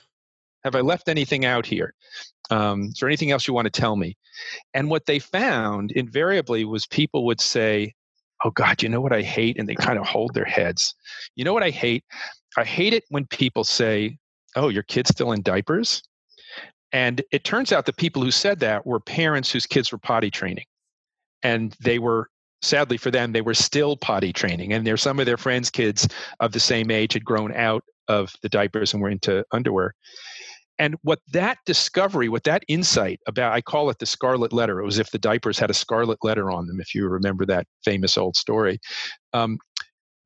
Have 0.63 0.75
I 0.75 0.81
left 0.81 1.09
anything 1.09 1.45
out 1.45 1.65
here? 1.65 1.93
Um, 2.51 2.83
is 2.83 2.99
there 2.99 3.09
anything 3.09 3.31
else 3.31 3.47
you 3.47 3.53
want 3.53 3.65
to 3.65 3.81
tell 3.81 3.95
me? 3.95 4.17
And 4.73 4.89
what 4.89 5.05
they 5.05 5.17
found 5.17 5.91
invariably 5.91 6.65
was 6.65 6.85
people 6.85 7.25
would 7.25 7.41
say, 7.41 7.93
Oh 8.43 8.51
God, 8.51 8.81
you 8.81 8.89
know 8.89 9.01
what 9.01 9.13
I 9.13 9.21
hate? 9.21 9.57
And 9.57 9.67
they 9.67 9.75
kind 9.75 9.97
of 9.97 10.05
hold 10.05 10.33
their 10.33 10.45
heads. 10.45 10.93
You 11.35 11.43
know 11.45 11.53
what 11.53 11.63
I 11.63 11.69
hate? 11.69 12.03
I 12.57 12.63
hate 12.63 12.93
it 12.93 13.03
when 13.09 13.25
people 13.27 13.63
say, 13.63 14.17
Oh, 14.55 14.69
your 14.69 14.83
kid's 14.83 15.09
still 15.09 15.31
in 15.31 15.41
diapers? 15.41 16.03
And 16.91 17.21
it 17.31 17.43
turns 17.45 17.71
out 17.71 17.85
the 17.85 17.93
people 17.93 18.21
who 18.21 18.31
said 18.31 18.59
that 18.59 18.85
were 18.85 18.99
parents 18.99 19.51
whose 19.51 19.65
kids 19.65 19.91
were 19.91 19.97
potty 19.97 20.29
training. 20.29 20.65
And 21.43 21.75
they 21.79 21.99
were, 21.99 22.29
sadly 22.61 22.97
for 22.97 23.11
them, 23.11 23.31
they 23.31 23.41
were 23.41 23.53
still 23.53 23.97
potty 23.97 24.33
training. 24.33 24.73
And 24.73 24.85
there 24.85 24.97
some 24.97 25.19
of 25.19 25.25
their 25.25 25.37
friends' 25.37 25.69
kids 25.69 26.07
of 26.39 26.51
the 26.51 26.59
same 26.59 26.91
age 26.91 27.13
had 27.13 27.25
grown 27.25 27.53
out 27.53 27.83
of 28.07 28.33
the 28.41 28.49
diapers 28.49 28.93
and 28.93 29.01
were 29.01 29.09
into 29.09 29.43
underwear. 29.51 29.93
And 30.79 30.95
what 31.03 31.19
that 31.31 31.59
discovery, 31.65 32.27
what 32.27 32.43
that 32.45 32.63
insight 32.67 33.19
about, 33.27 33.53
I 33.53 33.61
call 33.61 33.89
it 33.91 33.99
the 33.99 34.05
scarlet 34.05 34.51
letter. 34.51 34.79
It 34.79 34.85
was 34.85 34.97
if 34.97 35.11
the 35.11 35.19
diapers 35.19 35.59
had 35.59 35.69
a 35.69 35.75
scarlet 35.75 36.17
letter 36.23 36.49
on 36.49 36.65
them, 36.65 36.81
if 36.81 36.95
you 36.95 37.07
remember 37.07 37.45
that 37.45 37.67
famous 37.85 38.17
old 38.17 38.35
story. 38.35 38.79
Um, 39.33 39.59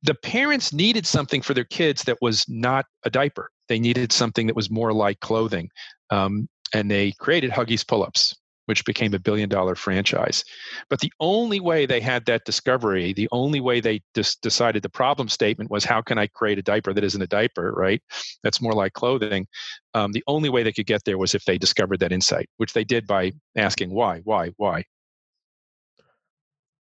the 0.02 0.14
parents 0.14 0.72
needed 0.72 1.06
something 1.06 1.42
for 1.42 1.52
their 1.52 1.64
kids 1.64 2.04
that 2.04 2.18
was 2.22 2.44
not 2.48 2.86
a 3.04 3.10
diaper. 3.10 3.50
They 3.68 3.78
needed 3.78 4.12
something 4.12 4.46
that 4.46 4.56
was 4.56 4.70
more 4.70 4.92
like 4.92 5.20
clothing. 5.20 5.68
Um, 6.10 6.48
and 6.72 6.90
they 6.90 7.12
created 7.18 7.50
Huggies 7.50 7.86
pull 7.86 8.02
ups 8.02 8.34
which 8.66 8.84
became 8.84 9.14
a 9.14 9.18
billion 9.18 9.48
dollar 9.48 9.74
franchise. 9.74 10.44
But 10.90 11.00
the 11.00 11.12
only 11.20 11.60
way 11.60 11.86
they 11.86 12.00
had 12.00 12.26
that 12.26 12.44
discovery, 12.44 13.12
the 13.12 13.28
only 13.32 13.60
way 13.60 13.80
they 13.80 14.02
just 14.14 14.42
decided 14.42 14.82
the 14.82 14.88
problem 14.88 15.28
statement 15.28 15.70
was 15.70 15.84
how 15.84 16.02
can 16.02 16.18
I 16.18 16.26
create 16.26 16.58
a 16.58 16.62
diaper 16.62 16.92
that 16.92 17.04
isn't 17.04 17.22
a 17.22 17.26
diaper, 17.26 17.72
right? 17.72 18.02
That's 18.42 18.60
more 18.60 18.74
like 18.74 18.92
clothing. 18.92 19.46
Um, 19.94 20.12
the 20.12 20.24
only 20.26 20.50
way 20.50 20.62
they 20.62 20.72
could 20.72 20.86
get 20.86 21.04
there 21.04 21.18
was 21.18 21.34
if 21.34 21.44
they 21.44 21.58
discovered 21.58 22.00
that 22.00 22.12
insight, 22.12 22.48
which 22.58 22.72
they 22.72 22.84
did 22.84 23.06
by 23.06 23.32
asking 23.56 23.90
why, 23.90 24.20
why, 24.24 24.50
why. 24.56 24.84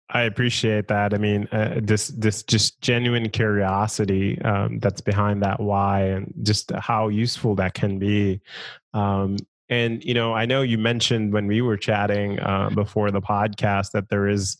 I 0.10 0.22
appreciate 0.22 0.88
that. 0.88 1.14
I 1.14 1.18
mean, 1.18 1.50
uh, 1.52 1.82
this 1.84 2.08
this 2.08 2.42
just 2.44 2.80
genuine 2.82 3.30
curiosity 3.30 4.42
um, 4.42 4.80
that's 4.80 5.02
behind 5.02 5.44
that 5.44 5.60
why, 5.60 6.04
and 6.04 6.34
just 6.44 6.72
how 6.72 7.10
useful 7.10 7.56
that 7.56 7.74
can 7.74 8.00
be. 8.00 8.40
Um, 8.94 9.36
and 9.70 10.04
you 10.04 10.14
know, 10.14 10.34
I 10.34 10.46
know 10.46 10.62
you 10.62 10.78
mentioned 10.78 11.34
when 11.34 11.48
we 11.48 11.62
were 11.62 11.78
chatting 11.78 12.40
uh, 12.40 12.70
before 12.74 13.12
the 13.12 13.22
podcast 13.22 13.92
that 13.92 14.10
there 14.10 14.28
is 14.28 14.58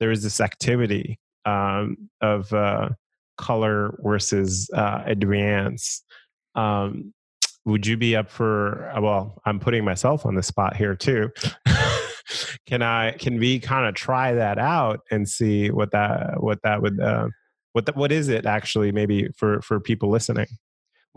there 0.00 0.10
is 0.10 0.22
this 0.22 0.40
activity 0.40 1.18
um, 1.44 2.08
of 2.20 2.52
uh, 2.52 2.90
color 3.36 3.98
versus 4.02 4.68
uh, 4.74 5.02
advance. 5.06 6.02
Um, 6.54 7.12
would 7.64 7.86
you 7.86 7.96
be 7.96 8.16
up 8.16 8.30
for? 8.30 8.90
Uh, 8.96 9.00
well, 9.00 9.40
I'm 9.44 9.60
putting 9.60 9.84
myself 9.84 10.26
on 10.26 10.34
the 10.34 10.42
spot 10.42 10.76
here 10.76 10.94
too. 10.94 11.30
can 12.66 12.82
I? 12.82 13.12
Can 13.12 13.38
we 13.38 13.60
kind 13.60 13.86
of 13.86 13.94
try 13.94 14.34
that 14.34 14.58
out 14.58 15.00
and 15.10 15.28
see 15.28 15.70
what 15.70 15.92
that 15.92 16.42
what 16.42 16.60
that 16.62 16.82
would 16.82 16.98
uh, 16.98 17.28
what 17.72 17.86
the, 17.86 17.92
what 17.92 18.10
is 18.10 18.28
it 18.28 18.46
actually? 18.46 18.90
Maybe 18.92 19.28
for 19.36 19.60
for 19.62 19.80
people 19.80 20.10
listening. 20.10 20.46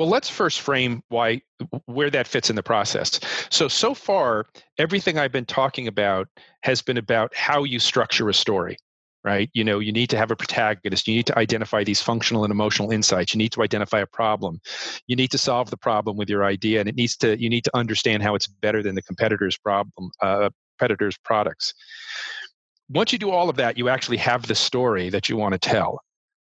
Well, 0.02 0.10
let's 0.10 0.32
first 0.32 0.62
frame 0.62 1.04
why 1.10 1.44
where 1.86 2.10
that 2.10 2.26
fits 2.26 2.50
in 2.50 2.56
the 2.56 2.64
process. 2.64 3.20
So 3.52 3.68
so 3.68 3.94
far, 3.94 4.48
everything 4.80 5.20
I've 5.20 5.32
been 5.32 5.46
talking 5.46 5.88
about 5.88 6.28
has 6.64 6.82
been 6.82 6.98
about 6.98 7.36
how 7.36 7.66
you 7.66 7.78
structure 7.78 8.28
a 8.28 8.34
story, 8.34 8.78
right? 9.24 9.52
You 9.54 9.64
know, 9.64 9.78
you 9.78 9.92
need 9.92 10.10
to 10.10 10.18
have 10.18 10.32
a 10.32 10.36
protagonist, 10.36 11.08
you 11.08 11.14
need 11.14 11.28
to 11.28 11.38
identify 11.38 11.84
these 11.84 12.02
functional 12.02 12.44
and 12.44 12.50
emotional 12.50 12.90
insights, 12.90 13.36
you 13.36 13.38
need 13.38 13.52
to 13.52 13.62
identify 13.62 14.00
a 14.00 14.08
problem. 14.08 14.60
You 15.06 15.16
need 15.16 15.30
to 15.30 15.38
solve 15.38 15.70
the 15.70 15.78
problem 15.78 16.18
with 16.18 16.32
your 16.32 16.46
idea 16.46 16.80
and 16.80 16.90
it 16.90 16.96
needs 16.96 17.16
to 17.18 17.40
you 17.40 17.48
need 17.48 17.66
to 17.66 17.78
understand 17.78 18.24
how 18.24 18.34
it's 18.34 18.48
better 18.48 18.82
than 18.82 18.96
the 18.96 19.04
competitor's 19.04 19.56
problem 19.56 20.10
uh, 20.20 20.50
competitor's 20.80 21.20
products. 21.20 21.76
Once 22.90 23.14
you 23.14 23.20
do 23.20 23.30
all 23.30 23.52
of 23.52 23.56
that, 23.58 23.78
you 23.78 23.88
actually 23.88 24.18
have 24.18 24.48
the 24.48 24.56
story 24.56 25.12
that 25.12 25.30
you 25.30 25.38
want 25.38 25.54
to 25.54 25.60
tell. 25.60 26.02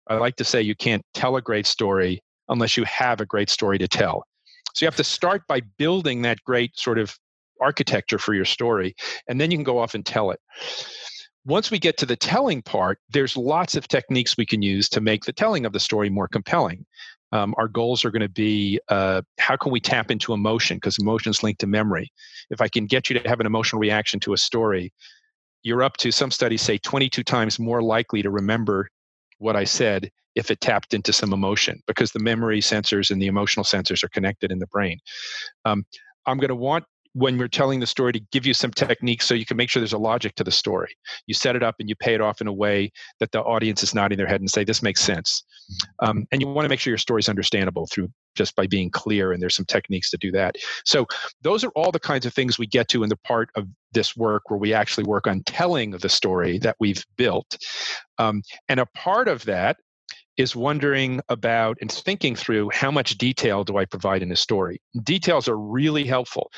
I 0.06 0.14
like 0.14 0.36
to 0.36 0.44
say 0.44 0.62
you 0.62 0.74
can't 0.74 1.04
tell 1.12 1.36
a 1.36 1.42
great 1.42 1.66
story 1.66 2.22
unless 2.52 2.76
you 2.76 2.84
have 2.84 3.20
a 3.20 3.26
great 3.26 3.50
story 3.50 3.78
to 3.78 3.88
tell. 3.88 4.24
So 4.74 4.84
you 4.84 4.86
have 4.86 4.96
to 4.96 5.04
start 5.04 5.42
by 5.48 5.60
building 5.78 6.22
that 6.22 6.38
great 6.44 6.78
sort 6.78 6.98
of 6.98 7.16
architecture 7.60 8.18
for 8.18 8.34
your 8.34 8.44
story, 8.44 8.94
and 9.28 9.40
then 9.40 9.50
you 9.50 9.56
can 9.56 9.64
go 9.64 9.78
off 9.78 9.94
and 9.94 10.04
tell 10.04 10.30
it. 10.30 10.40
Once 11.44 11.70
we 11.70 11.78
get 11.78 11.96
to 11.98 12.06
the 12.06 12.16
telling 12.16 12.62
part, 12.62 12.98
there's 13.10 13.36
lots 13.36 13.74
of 13.74 13.88
techniques 13.88 14.36
we 14.36 14.46
can 14.46 14.62
use 14.62 14.88
to 14.88 15.00
make 15.00 15.24
the 15.24 15.32
telling 15.32 15.66
of 15.66 15.72
the 15.72 15.80
story 15.80 16.08
more 16.08 16.28
compelling. 16.28 16.86
Um, 17.32 17.54
our 17.56 17.66
goals 17.66 18.04
are 18.04 18.10
going 18.10 18.22
to 18.22 18.28
be 18.28 18.78
uh, 18.88 19.22
how 19.38 19.56
can 19.56 19.72
we 19.72 19.80
tap 19.80 20.10
into 20.10 20.34
emotion 20.34 20.76
because 20.76 20.98
emotion 20.98 21.30
is 21.30 21.42
linked 21.42 21.60
to 21.60 21.66
memory. 21.66 22.12
If 22.50 22.60
I 22.60 22.68
can 22.68 22.86
get 22.86 23.08
you 23.08 23.18
to 23.18 23.28
have 23.28 23.40
an 23.40 23.46
emotional 23.46 23.80
reaction 23.80 24.20
to 24.20 24.34
a 24.34 24.36
story, 24.36 24.92
you're 25.62 25.82
up 25.82 25.96
to 25.98 26.12
some 26.12 26.30
studies 26.30 26.62
say 26.62 26.78
22 26.78 27.22
times 27.24 27.58
more 27.58 27.82
likely 27.82 28.22
to 28.22 28.30
remember 28.30 28.88
what 29.38 29.56
I 29.56 29.64
said 29.64 30.10
if 30.34 30.50
it 30.50 30.60
tapped 30.60 30.94
into 30.94 31.12
some 31.12 31.32
emotion 31.32 31.82
because 31.86 32.12
the 32.12 32.18
memory 32.20 32.60
sensors 32.60 33.10
and 33.10 33.20
the 33.20 33.26
emotional 33.26 33.64
sensors 33.64 34.02
are 34.02 34.08
connected 34.08 34.50
in 34.50 34.58
the 34.58 34.66
brain. 34.66 34.98
Um, 35.64 35.84
I'm 36.26 36.38
going 36.38 36.48
to 36.48 36.54
want 36.54 36.84
when 37.14 37.36
we're 37.36 37.48
telling 37.48 37.80
the 37.80 37.86
story 37.86 38.12
to 38.12 38.20
give 38.32 38.46
you 38.46 38.54
some 38.54 38.70
techniques 38.70 39.26
so 39.26 39.34
you 39.34 39.44
can 39.44 39.56
make 39.56 39.68
sure 39.68 39.80
there's 39.80 39.92
a 39.92 39.98
logic 39.98 40.34
to 40.34 40.44
the 40.44 40.50
story. 40.50 40.96
You 41.26 41.34
set 41.34 41.56
it 41.56 41.62
up 41.62 41.76
and 41.78 41.88
you 41.88 41.94
pay 41.94 42.14
it 42.14 42.20
off 42.20 42.40
in 42.40 42.46
a 42.46 42.52
way 42.52 42.90
that 43.20 43.32
the 43.32 43.42
audience 43.42 43.82
is 43.82 43.94
nodding 43.94 44.16
their 44.16 44.26
head 44.26 44.40
and 44.40 44.50
say, 44.50 44.64
this 44.64 44.82
makes 44.82 45.00
sense. 45.00 45.44
Um, 46.00 46.26
and 46.32 46.40
you 46.40 46.48
want 46.48 46.64
to 46.64 46.68
make 46.70 46.80
sure 46.80 46.90
your 46.90 46.98
story 46.98 47.20
is 47.20 47.28
understandable 47.28 47.86
through 47.86 48.08
just 48.34 48.56
by 48.56 48.66
being 48.66 48.88
clear, 48.88 49.32
and 49.32 49.42
there's 49.42 49.54
some 49.54 49.66
techniques 49.66 50.10
to 50.10 50.16
do 50.16 50.32
that. 50.32 50.56
So 50.86 51.06
those 51.42 51.64
are 51.64 51.70
all 51.70 51.92
the 51.92 52.00
kinds 52.00 52.24
of 52.24 52.32
things 52.32 52.58
we 52.58 52.66
get 52.66 52.88
to 52.88 53.02
in 53.02 53.10
the 53.10 53.16
part 53.16 53.50
of 53.56 53.68
this 53.92 54.16
work 54.16 54.44
where 54.48 54.58
we 54.58 54.72
actually 54.72 55.04
work 55.04 55.26
on 55.26 55.42
telling 55.44 55.90
the 55.90 56.08
story 56.08 56.58
that 56.60 56.76
we've 56.80 57.04
built. 57.16 57.58
Um, 58.16 58.42
and 58.70 58.80
a 58.80 58.86
part 58.86 59.28
of 59.28 59.44
that 59.44 59.76
is 60.36 60.56
wondering 60.56 61.20
about 61.28 61.76
and 61.80 61.90
thinking 61.90 62.34
through 62.34 62.70
how 62.72 62.90
much 62.90 63.18
detail 63.18 63.64
do 63.64 63.76
I 63.76 63.84
provide 63.84 64.22
in 64.22 64.32
a 64.32 64.36
story. 64.36 64.80
Details 65.02 65.48
are 65.48 65.58
really 65.58 66.04
helpful 66.04 66.50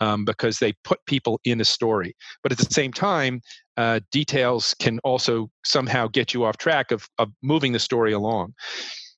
um, 0.00 0.24
because 0.24 0.58
they 0.58 0.72
put 0.84 0.98
people 1.06 1.40
in 1.44 1.60
a 1.60 1.64
story, 1.64 2.14
but 2.42 2.52
at 2.52 2.58
the 2.58 2.72
same 2.72 2.92
time, 2.92 3.40
uh, 3.76 4.00
details 4.10 4.74
can 4.80 4.98
also 5.04 5.48
somehow 5.64 6.06
get 6.08 6.34
you 6.34 6.44
off 6.44 6.56
track 6.58 6.90
of, 6.90 7.08
of 7.18 7.30
moving 7.42 7.72
the 7.72 7.78
story 7.78 8.12
along. 8.12 8.52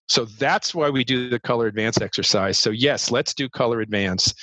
So 0.09 0.27
that's 0.39 0.75
why 0.75 0.91
we 0.91 1.05
do 1.05 1.31
the 1.31 1.41
color 1.41 1.67
advance 1.67 2.01
exercise. 2.01 2.59
So 2.59 2.71
yes, 2.71 3.11
let's 3.11 3.35
do 3.35 3.49
color 3.49 3.81
advance, 3.81 4.35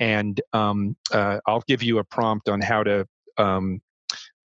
and 0.00 0.40
um, 0.52 0.96
uh, 1.12 1.38
I'll 1.46 1.64
give 1.68 1.82
you 1.82 1.98
a 1.98 2.04
prompt 2.04 2.48
on 2.48 2.60
how 2.60 2.82
to 2.82 3.06
um, 3.36 3.80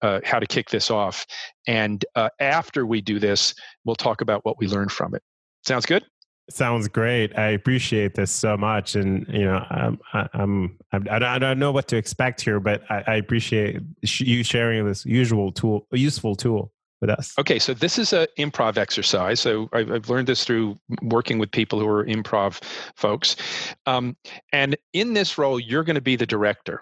uh, 0.03 0.19
how 0.23 0.37
to 0.37 0.45
kick 0.45 0.69
this 0.69 0.91
off. 0.91 1.25
And 1.65 2.05
uh, 2.15 2.29
after 2.39 2.85
we 2.85 3.01
do 3.01 3.17
this, 3.19 3.55
we'll 3.85 3.95
talk 3.95 4.21
about 4.21 4.45
what 4.45 4.59
we 4.59 4.67
learned 4.67 4.91
from 4.91 5.15
it. 5.15 5.23
Sounds 5.65 5.85
good? 5.85 6.03
Sounds 6.49 6.89
great. 6.89 7.35
I 7.39 7.51
appreciate 7.51 8.15
this 8.15 8.29
so 8.29 8.57
much, 8.57 8.95
and 8.95 9.25
you 9.29 9.45
know, 9.45 9.65
I'm, 9.69 9.97
I'm, 10.33 10.77
I'm 10.91 11.07
I 11.09 11.39
don't 11.39 11.57
know 11.57 11.71
what 11.71 11.87
to 11.87 11.95
expect 11.95 12.41
here, 12.41 12.59
but 12.59 12.83
I, 12.91 13.03
I 13.07 13.15
appreciate 13.15 13.79
you 14.01 14.43
sharing 14.43 14.85
this 14.85 15.05
usual 15.05 15.53
tool, 15.53 15.87
useful 15.91 16.35
tool 16.35 16.73
with 16.99 17.09
us. 17.09 17.33
Okay, 17.39 17.59
so 17.59 17.73
this 17.73 17.97
is 17.97 18.11
an 18.11 18.27
improv 18.37 18.77
exercise. 18.77 19.39
So 19.39 19.69
I've, 19.71 19.89
I've, 19.89 20.09
learned 20.09 20.27
this 20.27 20.43
through 20.43 20.77
working 21.01 21.39
with 21.39 21.49
people 21.49 21.79
who 21.79 21.87
are 21.87 22.05
improv 22.05 22.61
folks, 22.97 23.37
um, 23.85 24.17
and 24.51 24.75
in 24.91 25.13
this 25.13 25.37
role, 25.37 25.61
you're 25.61 25.85
going 25.85 25.95
to 25.95 26.01
be 26.01 26.17
the 26.17 26.25
director 26.25 26.81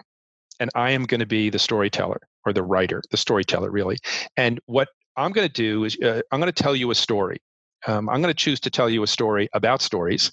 and 0.62 0.70
I 0.74 0.92
am 0.92 1.04
going 1.04 1.20
to 1.20 1.26
be 1.26 1.50
the 1.50 1.58
storyteller 1.58 2.20
or 2.46 2.52
the 2.52 2.62
writer, 2.62 3.02
the 3.10 3.16
storyteller, 3.16 3.70
really. 3.70 3.98
And 4.36 4.60
what 4.66 4.88
I'm 5.16 5.32
going 5.32 5.46
to 5.46 5.52
do 5.52 5.84
is 5.84 5.98
uh, 6.00 6.22
I'm 6.30 6.40
going 6.40 6.52
to 6.52 6.62
tell 6.62 6.76
you 6.76 6.90
a 6.90 6.94
story. 6.94 7.38
Um, 7.86 8.08
I'm 8.08 8.22
going 8.22 8.32
to 8.32 8.34
choose 8.34 8.60
to 8.60 8.70
tell 8.70 8.88
you 8.88 9.02
a 9.02 9.08
story 9.08 9.48
about 9.54 9.82
stories. 9.82 10.30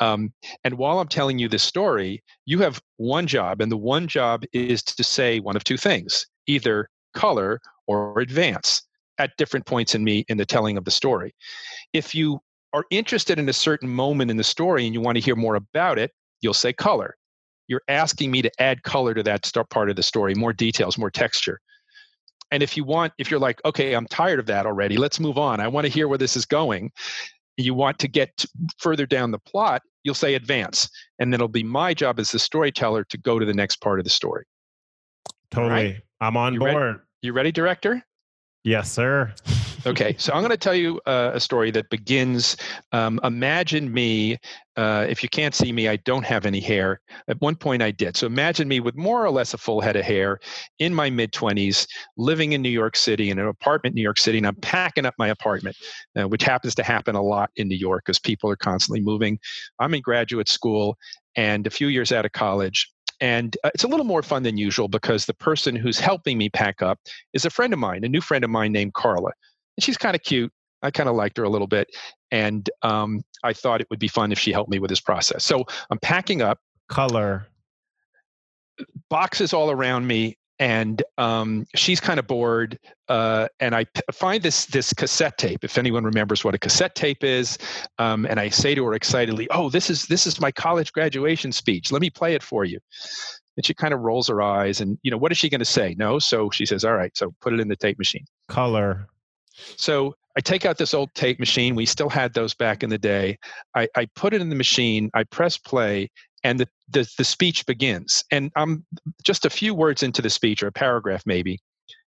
Um, 0.00 0.32
and 0.64 0.74
while 0.74 1.00
I'm 1.00 1.08
telling 1.08 1.38
you 1.38 1.48
this 1.48 1.62
story, 1.62 2.22
you 2.44 2.58
have 2.58 2.80
one 2.98 3.26
job, 3.26 3.62
and 3.62 3.72
the 3.72 3.76
one 3.76 4.06
job 4.06 4.44
is 4.52 4.82
to 4.82 5.02
say 5.02 5.40
one 5.40 5.56
of 5.56 5.64
two 5.64 5.78
things 5.78 6.26
either 6.46 6.88
color 7.14 7.60
or 7.86 8.20
advance 8.20 8.82
at 9.18 9.36
different 9.36 9.66
points 9.66 9.94
in 9.94 10.04
me 10.04 10.24
in 10.28 10.36
the 10.38 10.46
telling 10.46 10.76
of 10.76 10.84
the 10.84 10.90
story. 10.90 11.34
If 11.92 12.14
you 12.14 12.40
are 12.72 12.84
interested 12.90 13.38
in 13.38 13.48
a 13.48 13.52
certain 13.52 13.88
moment 13.88 14.30
in 14.30 14.36
the 14.36 14.44
story 14.44 14.84
and 14.84 14.94
you 14.94 15.00
want 15.00 15.16
to 15.16 15.20
hear 15.20 15.36
more 15.36 15.56
about 15.56 15.98
it, 15.98 16.12
you'll 16.40 16.54
say 16.54 16.72
color. 16.72 17.16
You're 17.70 17.82
asking 17.86 18.32
me 18.32 18.42
to 18.42 18.50
add 18.58 18.82
color 18.82 19.14
to 19.14 19.22
that 19.22 19.48
part 19.70 19.90
of 19.90 19.96
the 19.96 20.02
story, 20.02 20.34
more 20.34 20.52
details, 20.52 20.98
more 20.98 21.08
texture. 21.08 21.60
And 22.50 22.64
if 22.64 22.76
you 22.76 22.82
want, 22.82 23.12
if 23.16 23.30
you're 23.30 23.38
like, 23.38 23.60
okay, 23.64 23.94
I'm 23.94 24.08
tired 24.08 24.40
of 24.40 24.46
that 24.46 24.66
already, 24.66 24.96
let's 24.96 25.20
move 25.20 25.38
on. 25.38 25.60
I 25.60 25.68
want 25.68 25.86
to 25.86 25.92
hear 25.92 26.08
where 26.08 26.18
this 26.18 26.36
is 26.36 26.44
going. 26.44 26.90
You 27.56 27.72
want 27.74 28.00
to 28.00 28.08
get 28.08 28.44
further 28.78 29.06
down 29.06 29.30
the 29.30 29.38
plot, 29.38 29.82
you'll 30.02 30.16
say 30.16 30.34
advance. 30.34 30.90
And 31.20 31.32
then 31.32 31.36
it'll 31.36 31.46
be 31.46 31.62
my 31.62 31.94
job 31.94 32.18
as 32.18 32.32
the 32.32 32.40
storyteller 32.40 33.04
to 33.04 33.18
go 33.18 33.38
to 33.38 33.46
the 33.46 33.54
next 33.54 33.76
part 33.76 34.00
of 34.00 34.04
the 34.04 34.10
story. 34.10 34.46
Totally. 35.52 35.72
Right? 35.72 35.96
I'm 36.20 36.36
on 36.36 36.54
you 36.54 36.58
board. 36.58 36.74
Ready? 36.74 36.98
You 37.22 37.32
ready, 37.34 37.52
director? 37.52 38.02
Yes, 38.64 38.90
sir. 38.90 39.32
Okay, 39.86 40.14
so 40.18 40.32
I'm 40.32 40.40
going 40.40 40.50
to 40.50 40.56
tell 40.56 40.74
you 40.74 41.00
uh, 41.06 41.32
a 41.34 41.40
story 41.40 41.70
that 41.72 41.90
begins. 41.90 42.56
Um, 42.92 43.20
imagine 43.24 43.92
me. 43.92 44.38
Uh, 44.76 45.06
if 45.08 45.22
you 45.22 45.28
can't 45.28 45.54
see 45.54 45.72
me, 45.72 45.88
I 45.88 45.96
don't 45.96 46.24
have 46.24 46.46
any 46.46 46.60
hair. 46.60 47.00
At 47.28 47.40
one 47.40 47.54
point, 47.54 47.82
I 47.82 47.90
did. 47.90 48.16
So 48.16 48.26
imagine 48.26 48.68
me 48.68 48.80
with 48.80 48.96
more 48.96 49.24
or 49.24 49.30
less 49.30 49.52
a 49.52 49.58
full 49.58 49.80
head 49.80 49.96
of 49.96 50.04
hair 50.04 50.40
in 50.78 50.94
my 50.94 51.10
mid 51.10 51.32
20s, 51.32 51.86
living 52.16 52.52
in 52.52 52.62
New 52.62 52.70
York 52.70 52.96
City 52.96 53.30
in 53.30 53.38
an 53.38 53.46
apartment 53.46 53.92
in 53.92 53.96
New 53.96 54.02
York 54.02 54.18
City, 54.18 54.38
and 54.38 54.46
I'm 54.46 54.56
packing 54.56 55.06
up 55.06 55.14
my 55.18 55.28
apartment, 55.28 55.76
uh, 56.18 56.28
which 56.28 56.42
happens 56.42 56.74
to 56.76 56.82
happen 56.82 57.14
a 57.14 57.22
lot 57.22 57.50
in 57.56 57.68
New 57.68 57.76
York 57.76 58.04
because 58.06 58.18
people 58.18 58.50
are 58.50 58.56
constantly 58.56 59.00
moving. 59.00 59.38
I'm 59.78 59.94
in 59.94 60.00
graduate 60.00 60.48
school 60.48 60.96
and 61.36 61.66
a 61.66 61.70
few 61.70 61.88
years 61.88 62.12
out 62.12 62.24
of 62.24 62.32
college 62.32 62.90
and 63.20 63.56
uh, 63.64 63.70
it's 63.74 63.84
a 63.84 63.88
little 63.88 64.06
more 64.06 64.22
fun 64.22 64.42
than 64.42 64.56
usual 64.56 64.88
because 64.88 65.26
the 65.26 65.34
person 65.34 65.76
who's 65.76 66.00
helping 66.00 66.38
me 66.38 66.48
pack 66.48 66.82
up 66.82 66.98
is 67.32 67.44
a 67.44 67.50
friend 67.50 67.72
of 67.72 67.78
mine, 67.78 68.02
a 68.04 68.08
new 68.08 68.20
friend 68.20 68.44
of 68.44 68.50
mine 68.50 68.72
named 68.72 68.94
Carla. 68.94 69.30
And 69.80 69.84
she's 69.84 69.96
kind 69.96 70.14
of 70.14 70.22
cute. 70.22 70.52
I 70.82 70.90
kind 70.90 71.08
of 71.08 71.16
liked 71.16 71.38
her 71.38 71.44
a 71.44 71.48
little 71.48 71.66
bit. 71.66 71.88
And 72.30 72.68
um, 72.82 73.22
I 73.42 73.54
thought 73.54 73.80
it 73.80 73.86
would 73.88 73.98
be 73.98 74.08
fun 74.08 74.30
if 74.30 74.38
she 74.38 74.52
helped 74.52 74.70
me 74.70 74.78
with 74.78 74.90
this 74.90 75.00
process. 75.00 75.42
So 75.42 75.64
I'm 75.90 75.98
packing 75.98 76.42
up. 76.42 76.58
Color. 76.90 77.46
Boxes 79.08 79.54
all 79.54 79.70
around 79.70 80.06
me. 80.06 80.36
And 80.58 81.02
um, 81.16 81.64
she's 81.74 81.98
kind 81.98 82.20
of 82.20 82.26
bored, 82.26 82.78
uh, 83.08 83.48
and 83.60 83.74
I 83.74 83.84
p- 83.84 84.02
find 84.12 84.42
this 84.42 84.66
this 84.66 84.92
cassette 84.92 85.38
tape. 85.38 85.64
If 85.64 85.78
anyone 85.78 86.04
remembers 86.04 86.44
what 86.44 86.54
a 86.54 86.58
cassette 86.58 86.94
tape 86.94 87.24
is, 87.24 87.56
um, 87.98 88.26
and 88.26 88.38
I 88.38 88.50
say 88.50 88.74
to 88.74 88.84
her 88.84 88.92
excitedly, 88.92 89.48
"Oh, 89.50 89.70
this 89.70 89.88
is 89.88 90.04
this 90.04 90.26
is 90.26 90.38
my 90.38 90.52
college 90.52 90.92
graduation 90.92 91.50
speech. 91.50 91.90
Let 91.90 92.02
me 92.02 92.10
play 92.10 92.34
it 92.34 92.42
for 92.42 92.66
you." 92.66 92.78
And 93.56 93.64
she 93.64 93.72
kind 93.72 93.94
of 93.94 94.00
rolls 94.00 94.28
her 94.28 94.42
eyes, 94.42 94.82
and 94.82 94.98
you 95.00 95.10
know, 95.10 95.16
what 95.16 95.32
is 95.32 95.38
she 95.38 95.48
going 95.48 95.60
to 95.60 95.64
say? 95.64 95.94
No, 95.98 96.18
so 96.18 96.50
she 96.50 96.66
says, 96.66 96.84
"All 96.84 96.94
right, 96.94 97.16
so 97.16 97.34
put 97.40 97.54
it 97.54 97.60
in 97.60 97.68
the 97.68 97.76
tape 97.76 97.96
machine." 97.96 98.26
Color. 98.48 99.06
So 99.76 100.14
I 100.36 100.40
take 100.40 100.64
out 100.64 100.78
this 100.78 100.94
old 100.94 101.12
tape 101.14 101.40
machine. 101.40 101.74
We 101.74 101.86
still 101.86 102.08
had 102.08 102.34
those 102.34 102.54
back 102.54 102.82
in 102.82 102.90
the 102.90 102.98
day. 102.98 103.38
I, 103.74 103.88
I 103.96 104.06
put 104.14 104.32
it 104.32 104.40
in 104.40 104.48
the 104.48 104.56
machine. 104.56 105.10
I 105.14 105.24
press 105.24 105.58
play, 105.58 106.10
and 106.44 106.60
the, 106.60 106.68
the, 106.88 107.10
the 107.18 107.24
speech 107.24 107.66
begins. 107.66 108.24
And 108.30 108.52
I'm 108.56 108.84
just 109.24 109.44
a 109.44 109.50
few 109.50 109.74
words 109.74 110.02
into 110.02 110.22
the 110.22 110.30
speech, 110.30 110.62
or 110.62 110.68
a 110.68 110.72
paragraph 110.72 111.22
maybe, 111.26 111.58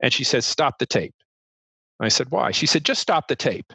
and 0.03 0.13
she 0.13 0.25
says, 0.25 0.47
"Stop 0.47 0.79
the 0.79 0.87
tape." 0.87 1.15
I 2.01 2.09
said, 2.09 2.31
"Why?" 2.31 2.51
She 2.51 2.67
said, 2.67 2.85
"Just 2.85 3.03
stop 3.03 3.29
the 3.29 3.37
tape." 3.37 3.67
I 3.71 3.75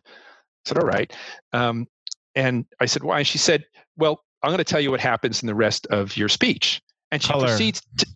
said, 0.65 0.77
"All 0.77 0.87
right." 0.87 1.11
Um, 1.53 1.87
and 2.35 2.65
I 2.79 2.85
said, 2.85 3.03
"Why?" 3.03 3.19
And 3.19 3.27
she 3.27 3.37
said, 3.37 3.65
"Well, 3.97 4.23
I'm 4.43 4.49
going 4.49 4.57
to 4.57 4.63
tell 4.63 4.81
you 4.81 4.91
what 4.91 5.01
happens 5.01 5.43
in 5.43 5.47
the 5.47 5.55
rest 5.55 5.85
of 5.87 6.17
your 6.17 6.29
speech." 6.29 6.81
And 7.11 7.21
she 7.21 7.29
color. 7.29 7.47
proceeds. 7.47 7.81
To, 7.97 8.07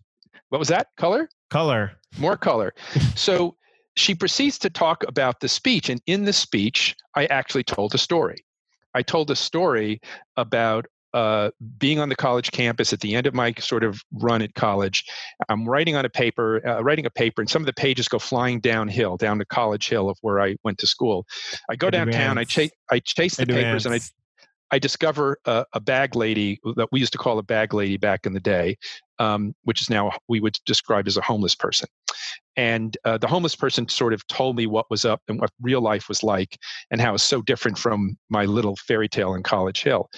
what 0.49 0.60
was 0.60 0.69
that? 0.69 0.88
Color. 0.97 1.29
Color. 1.49 1.91
More 2.17 2.38
color. 2.38 2.73
so 3.15 3.55
she 3.95 4.15
proceeds 4.15 4.58
to 4.60 4.69
talk 4.69 5.03
about 5.08 5.39
the 5.39 5.47
speech. 5.47 5.89
And 5.89 6.01
in 6.05 6.25
the 6.25 6.34
speech, 6.34 6.95
I 7.15 7.25
actually 7.25 7.63
told 7.63 7.95
a 7.95 7.97
story. 7.97 8.45
I 8.93 9.01
told 9.01 9.31
a 9.31 9.36
story 9.36 9.99
about 10.38 10.86
uh, 11.13 11.49
being 11.77 11.97
on 11.97 12.10
the 12.10 12.15
college 12.15 12.51
campus 12.51 12.91
at 12.91 12.99
the 12.99 13.15
end 13.15 13.25
of 13.25 13.34
my 13.34 13.53
sort 13.58 13.86
of 13.86 14.01
run 14.12 14.41
at 14.41 14.53
college. 14.53 15.05
I'm 15.47 15.67
writing 15.67 15.95
on 15.95 16.03
a 16.03 16.10
paper, 16.10 16.62
uh, 16.67 16.84
writing 16.84 17.05
a 17.05 17.10
paper, 17.10 17.41
and 17.41 17.49
some 17.49 17.62
of 17.62 17.67
the 17.67 17.73
pages 17.73 18.10
go 18.10 18.19
flying 18.19 18.60
downhill, 18.60 19.15
down 19.15 19.39
to 19.39 19.45
College 19.45 19.88
Hill 19.88 20.10
of 20.10 20.17
where 20.21 20.41
I 20.41 20.58
went 20.65 20.77
to 20.79 20.88
school. 20.88 21.25
I 21.69 21.77
go 21.77 21.89
downtown, 21.89 22.38
I 22.38 22.43
chase, 22.43 22.71
I 22.91 22.99
chase 22.99 23.38
the 23.38 23.45
papers, 23.45 23.86
and 23.86 23.95
I 23.95 23.99
I 24.71 24.80
discover 24.80 25.38
a, 25.45 25.65
a, 25.73 25.80
bag 25.80 26.15
lady 26.15 26.60
that 26.75 26.89
we 26.91 26.99
used 26.99 27.12
to 27.13 27.17
call 27.17 27.38
a 27.38 27.43
bag 27.43 27.73
lady 27.73 27.97
back 27.97 28.25
in 28.25 28.34
the 28.34 28.39
day, 28.39 28.78
um, 29.19 29.54
which 29.63 29.82
is 29.82 29.89
now 29.89 30.12
we 30.28 30.39
would 30.39 30.58
describe 30.65 31.08
as 31.08 31.17
a 31.17 31.21
homeless 31.21 31.56
person. 31.56 31.88
And 32.58 32.97
uh, 33.06 33.17
the 33.17 33.28
homeless 33.28 33.56
person 33.56 33.88
sort 33.88 34.13
of 34.13 34.25
told 34.28 34.56
me 34.56 34.65
what 34.65 34.89
was 34.89 35.06
up 35.06 35.21
and 35.28 35.39
what 35.39 35.51
real 35.62 35.82
life 35.82 36.10
was 36.10 36.23
like, 36.23 36.58
and 36.89 36.99
how 36.99 37.13
it's 37.13 37.23
so 37.23 37.41
different 37.41 37.78
from 37.78 38.17
my 38.30 38.45
little 38.45 38.75
fairy 38.88 39.08
tale 39.08 39.36
in 39.36 39.43
College 39.43 39.84
Hill. 39.84 40.10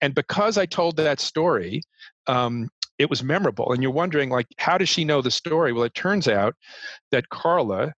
And 0.00 0.14
because 0.14 0.58
I 0.58 0.66
told 0.66 0.96
that 0.96 1.20
story, 1.20 1.82
um, 2.26 2.68
it 2.98 3.10
was 3.10 3.22
memorable. 3.22 3.72
And 3.72 3.82
you're 3.82 3.92
wondering, 3.92 4.30
like, 4.30 4.46
how 4.58 4.78
does 4.78 4.88
she 4.88 5.04
know 5.04 5.22
the 5.22 5.30
story? 5.30 5.72
Well, 5.72 5.84
it 5.84 5.94
turns 5.94 6.28
out 6.28 6.54
that 7.10 7.28
Carla, 7.30 7.92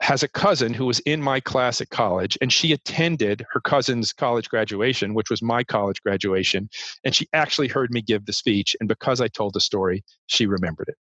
has 0.00 0.22
a 0.22 0.28
cousin 0.28 0.74
who 0.74 0.84
was 0.84 1.00
in 1.00 1.22
my 1.22 1.40
class 1.40 1.80
at 1.80 1.90
college 1.90 2.36
and 2.40 2.52
she 2.52 2.72
attended 2.72 3.44
her 3.50 3.60
cousin's 3.60 4.12
college 4.12 4.48
graduation 4.48 5.14
which 5.14 5.30
was 5.30 5.42
my 5.42 5.64
college 5.64 6.02
graduation 6.02 6.68
and 7.04 7.14
she 7.14 7.26
actually 7.32 7.68
heard 7.68 7.90
me 7.90 8.02
give 8.02 8.26
the 8.26 8.32
speech 8.32 8.76
and 8.80 8.88
because 8.88 9.20
i 9.20 9.28
told 9.28 9.54
the 9.54 9.60
story 9.60 10.04
she 10.26 10.46
remembered 10.46 10.88
it. 10.88 10.96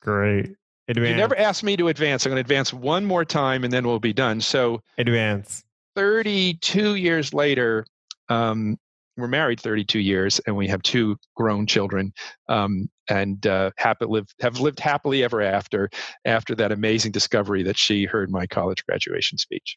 Great. 0.00 0.54
Advance. 0.88 1.10
you 1.10 1.16
never 1.16 1.36
asked 1.36 1.62
me 1.62 1.76
to 1.76 1.88
advance 1.88 2.24
i'm 2.24 2.30
going 2.30 2.36
to 2.36 2.40
advance 2.40 2.72
one 2.72 3.04
more 3.04 3.24
time 3.24 3.64
and 3.64 3.72
then 3.72 3.86
we'll 3.86 4.00
be 4.00 4.12
done. 4.12 4.40
So 4.40 4.82
advance. 4.96 5.62
32 5.94 6.96
years 6.96 7.32
later 7.32 7.86
um, 8.28 8.76
we're 9.16 9.28
married 9.28 9.60
32 9.60 9.98
years 9.98 10.40
and 10.46 10.56
we 10.56 10.68
have 10.68 10.82
two 10.82 11.16
grown 11.34 11.66
children. 11.66 12.12
Um, 12.48 12.88
and 13.08 13.46
uh, 13.46 13.70
happy, 13.76 14.04
live, 14.06 14.26
have 14.40 14.60
lived 14.60 14.80
happily 14.80 15.24
ever 15.24 15.42
after 15.42 15.90
after 16.24 16.54
that 16.54 16.72
amazing 16.72 17.12
discovery 17.12 17.62
that 17.62 17.76
she 17.76 18.04
heard 18.04 18.30
my 18.30 18.46
college 18.46 18.84
graduation 18.86 19.38
speech 19.38 19.76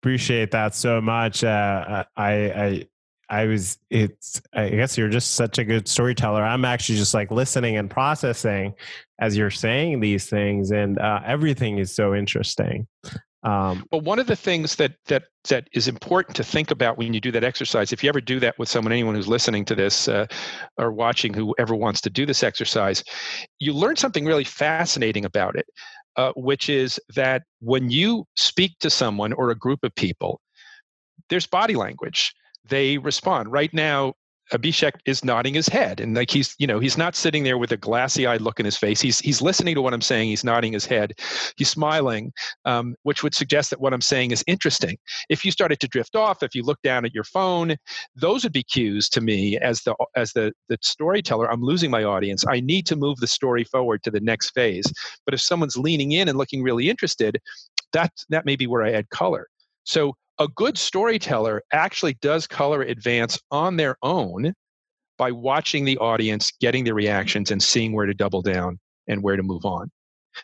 appreciate 0.00 0.50
that 0.52 0.74
so 0.74 1.00
much 1.00 1.42
uh, 1.42 2.04
I, 2.16 2.32
I 2.32 2.88
I 3.30 3.44
was 3.46 3.78
it's 3.90 4.40
I 4.54 4.70
guess 4.70 4.96
you're 4.96 5.10
just 5.10 5.34
such 5.34 5.58
a 5.58 5.64
good 5.64 5.86
storyteller. 5.86 6.42
I'm 6.42 6.64
actually 6.64 6.96
just 6.96 7.12
like 7.12 7.30
listening 7.30 7.76
and 7.76 7.90
processing 7.90 8.74
as 9.20 9.36
you're 9.36 9.50
saying 9.50 10.00
these 10.00 10.30
things 10.30 10.70
and 10.70 10.98
uh, 10.98 11.20
everything 11.26 11.78
is 11.78 11.94
so 11.94 12.14
interesting. 12.14 12.86
Um, 13.44 13.84
but 13.90 14.02
one 14.02 14.18
of 14.18 14.26
the 14.26 14.36
things 14.36 14.76
that 14.76 14.94
that 15.06 15.24
that 15.48 15.68
is 15.72 15.86
important 15.86 16.36
to 16.36 16.44
think 16.44 16.70
about 16.70 16.98
when 16.98 17.14
you 17.14 17.20
do 17.20 17.30
that 17.32 17.44
exercise, 17.44 17.92
if 17.92 18.02
you 18.02 18.08
ever 18.08 18.20
do 18.20 18.40
that 18.40 18.58
with 18.58 18.68
someone, 18.68 18.92
anyone 18.92 19.14
who's 19.14 19.28
listening 19.28 19.64
to 19.66 19.74
this 19.74 20.08
uh, 20.08 20.26
or 20.76 20.92
watching, 20.92 21.32
whoever 21.32 21.74
wants 21.74 22.00
to 22.02 22.10
do 22.10 22.26
this 22.26 22.42
exercise, 22.42 23.04
you 23.60 23.72
learn 23.72 23.96
something 23.96 24.24
really 24.24 24.44
fascinating 24.44 25.24
about 25.24 25.54
it, 25.54 25.66
uh, 26.16 26.32
which 26.34 26.68
is 26.68 26.98
that 27.14 27.42
when 27.60 27.90
you 27.90 28.24
speak 28.36 28.76
to 28.80 28.90
someone 28.90 29.32
or 29.32 29.50
a 29.50 29.54
group 29.54 29.84
of 29.84 29.94
people, 29.94 30.40
there's 31.28 31.46
body 31.46 31.74
language. 31.74 32.34
They 32.64 32.98
respond. 32.98 33.52
Right 33.52 33.72
now, 33.72 34.14
Abhishek 34.52 34.92
is 35.04 35.24
nodding 35.24 35.54
his 35.54 35.68
head 35.68 36.00
and 36.00 36.16
like 36.16 36.30
he's 36.30 36.54
you 36.58 36.66
know 36.66 36.78
he's 36.78 36.96
not 36.96 37.14
sitting 37.14 37.44
there 37.44 37.58
with 37.58 37.72
a 37.72 37.76
glassy 37.76 38.26
eyed 38.26 38.40
look 38.40 38.58
in 38.58 38.64
his 38.64 38.76
face. 38.76 39.00
He's 39.00 39.18
he's 39.18 39.42
listening 39.42 39.74
to 39.74 39.82
what 39.82 39.94
i'm 39.94 40.00
saying. 40.00 40.28
He's 40.28 40.44
nodding 40.44 40.72
his 40.72 40.86
head. 40.86 41.12
He's 41.56 41.70
smiling 41.70 42.32
um, 42.64 42.94
which 43.02 43.22
would 43.22 43.34
suggest 43.34 43.70
that 43.70 43.80
what 43.80 43.92
i'm 43.92 44.00
saying 44.00 44.30
is 44.30 44.44
interesting. 44.46 44.96
If 45.28 45.44
you 45.44 45.50
started 45.50 45.80
to 45.80 45.88
drift 45.88 46.16
off 46.16 46.42
if 46.42 46.54
you 46.54 46.62
look 46.62 46.80
down 46.82 47.04
at 47.04 47.14
your 47.14 47.24
phone 47.24 47.76
those 48.16 48.44
would 48.44 48.52
be 48.52 48.62
cues 48.62 49.08
to 49.10 49.20
me 49.20 49.58
as 49.58 49.82
the 49.82 49.94
as 50.16 50.32
the 50.32 50.52
the 50.68 50.78
storyteller. 50.82 51.50
I'm 51.50 51.62
losing 51.62 51.90
my 51.90 52.04
audience. 52.04 52.44
I 52.48 52.60
need 52.60 52.86
to 52.86 52.96
move 52.96 53.18
the 53.18 53.26
story 53.26 53.64
forward 53.64 54.02
to 54.04 54.10
the 54.10 54.20
next 54.20 54.50
phase. 54.50 54.92
But 55.24 55.34
if 55.34 55.40
someone's 55.40 55.76
leaning 55.76 56.12
in 56.12 56.28
and 56.28 56.38
looking 56.38 56.62
really 56.62 56.88
interested 56.88 57.40
that 57.92 58.12
that 58.28 58.44
may 58.44 58.56
be 58.56 58.66
where 58.66 58.84
i 58.84 58.92
add 58.92 59.08
color. 59.10 59.46
So 59.84 60.14
a 60.38 60.48
good 60.48 60.78
storyteller 60.78 61.62
actually 61.72 62.14
does 62.14 62.46
color 62.46 62.82
advance 62.82 63.38
on 63.50 63.76
their 63.76 63.96
own 64.02 64.54
by 65.16 65.32
watching 65.32 65.84
the 65.84 65.98
audience, 65.98 66.52
getting 66.60 66.84
the 66.84 66.94
reactions, 66.94 67.50
and 67.50 67.62
seeing 67.62 67.92
where 67.92 68.06
to 68.06 68.14
double 68.14 68.40
down 68.40 68.78
and 69.08 69.22
where 69.22 69.36
to 69.36 69.42
move 69.42 69.64
on. 69.64 69.90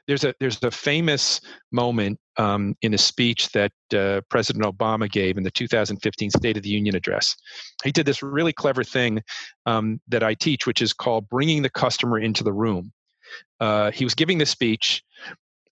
There's 0.08 0.24
a 0.24 0.34
there's 0.40 0.60
a 0.64 0.72
famous 0.72 1.40
moment 1.70 2.18
um, 2.36 2.74
in 2.82 2.94
a 2.94 2.98
speech 2.98 3.50
that 3.52 3.70
uh, 3.94 4.22
President 4.28 4.64
Obama 4.64 5.08
gave 5.08 5.36
in 5.36 5.44
the 5.44 5.52
2015 5.52 6.30
State 6.30 6.56
of 6.56 6.64
the 6.64 6.68
Union 6.68 6.96
address. 6.96 7.36
He 7.84 7.92
did 7.92 8.04
this 8.04 8.20
really 8.20 8.52
clever 8.52 8.82
thing 8.82 9.22
um, 9.66 10.00
that 10.08 10.24
I 10.24 10.34
teach, 10.34 10.66
which 10.66 10.82
is 10.82 10.92
called 10.92 11.28
bringing 11.28 11.62
the 11.62 11.70
customer 11.70 12.18
into 12.18 12.42
the 12.42 12.52
room. 12.52 12.92
Uh, 13.60 13.92
he 13.92 14.04
was 14.04 14.16
giving 14.16 14.38
the 14.38 14.46
speech, 14.46 15.04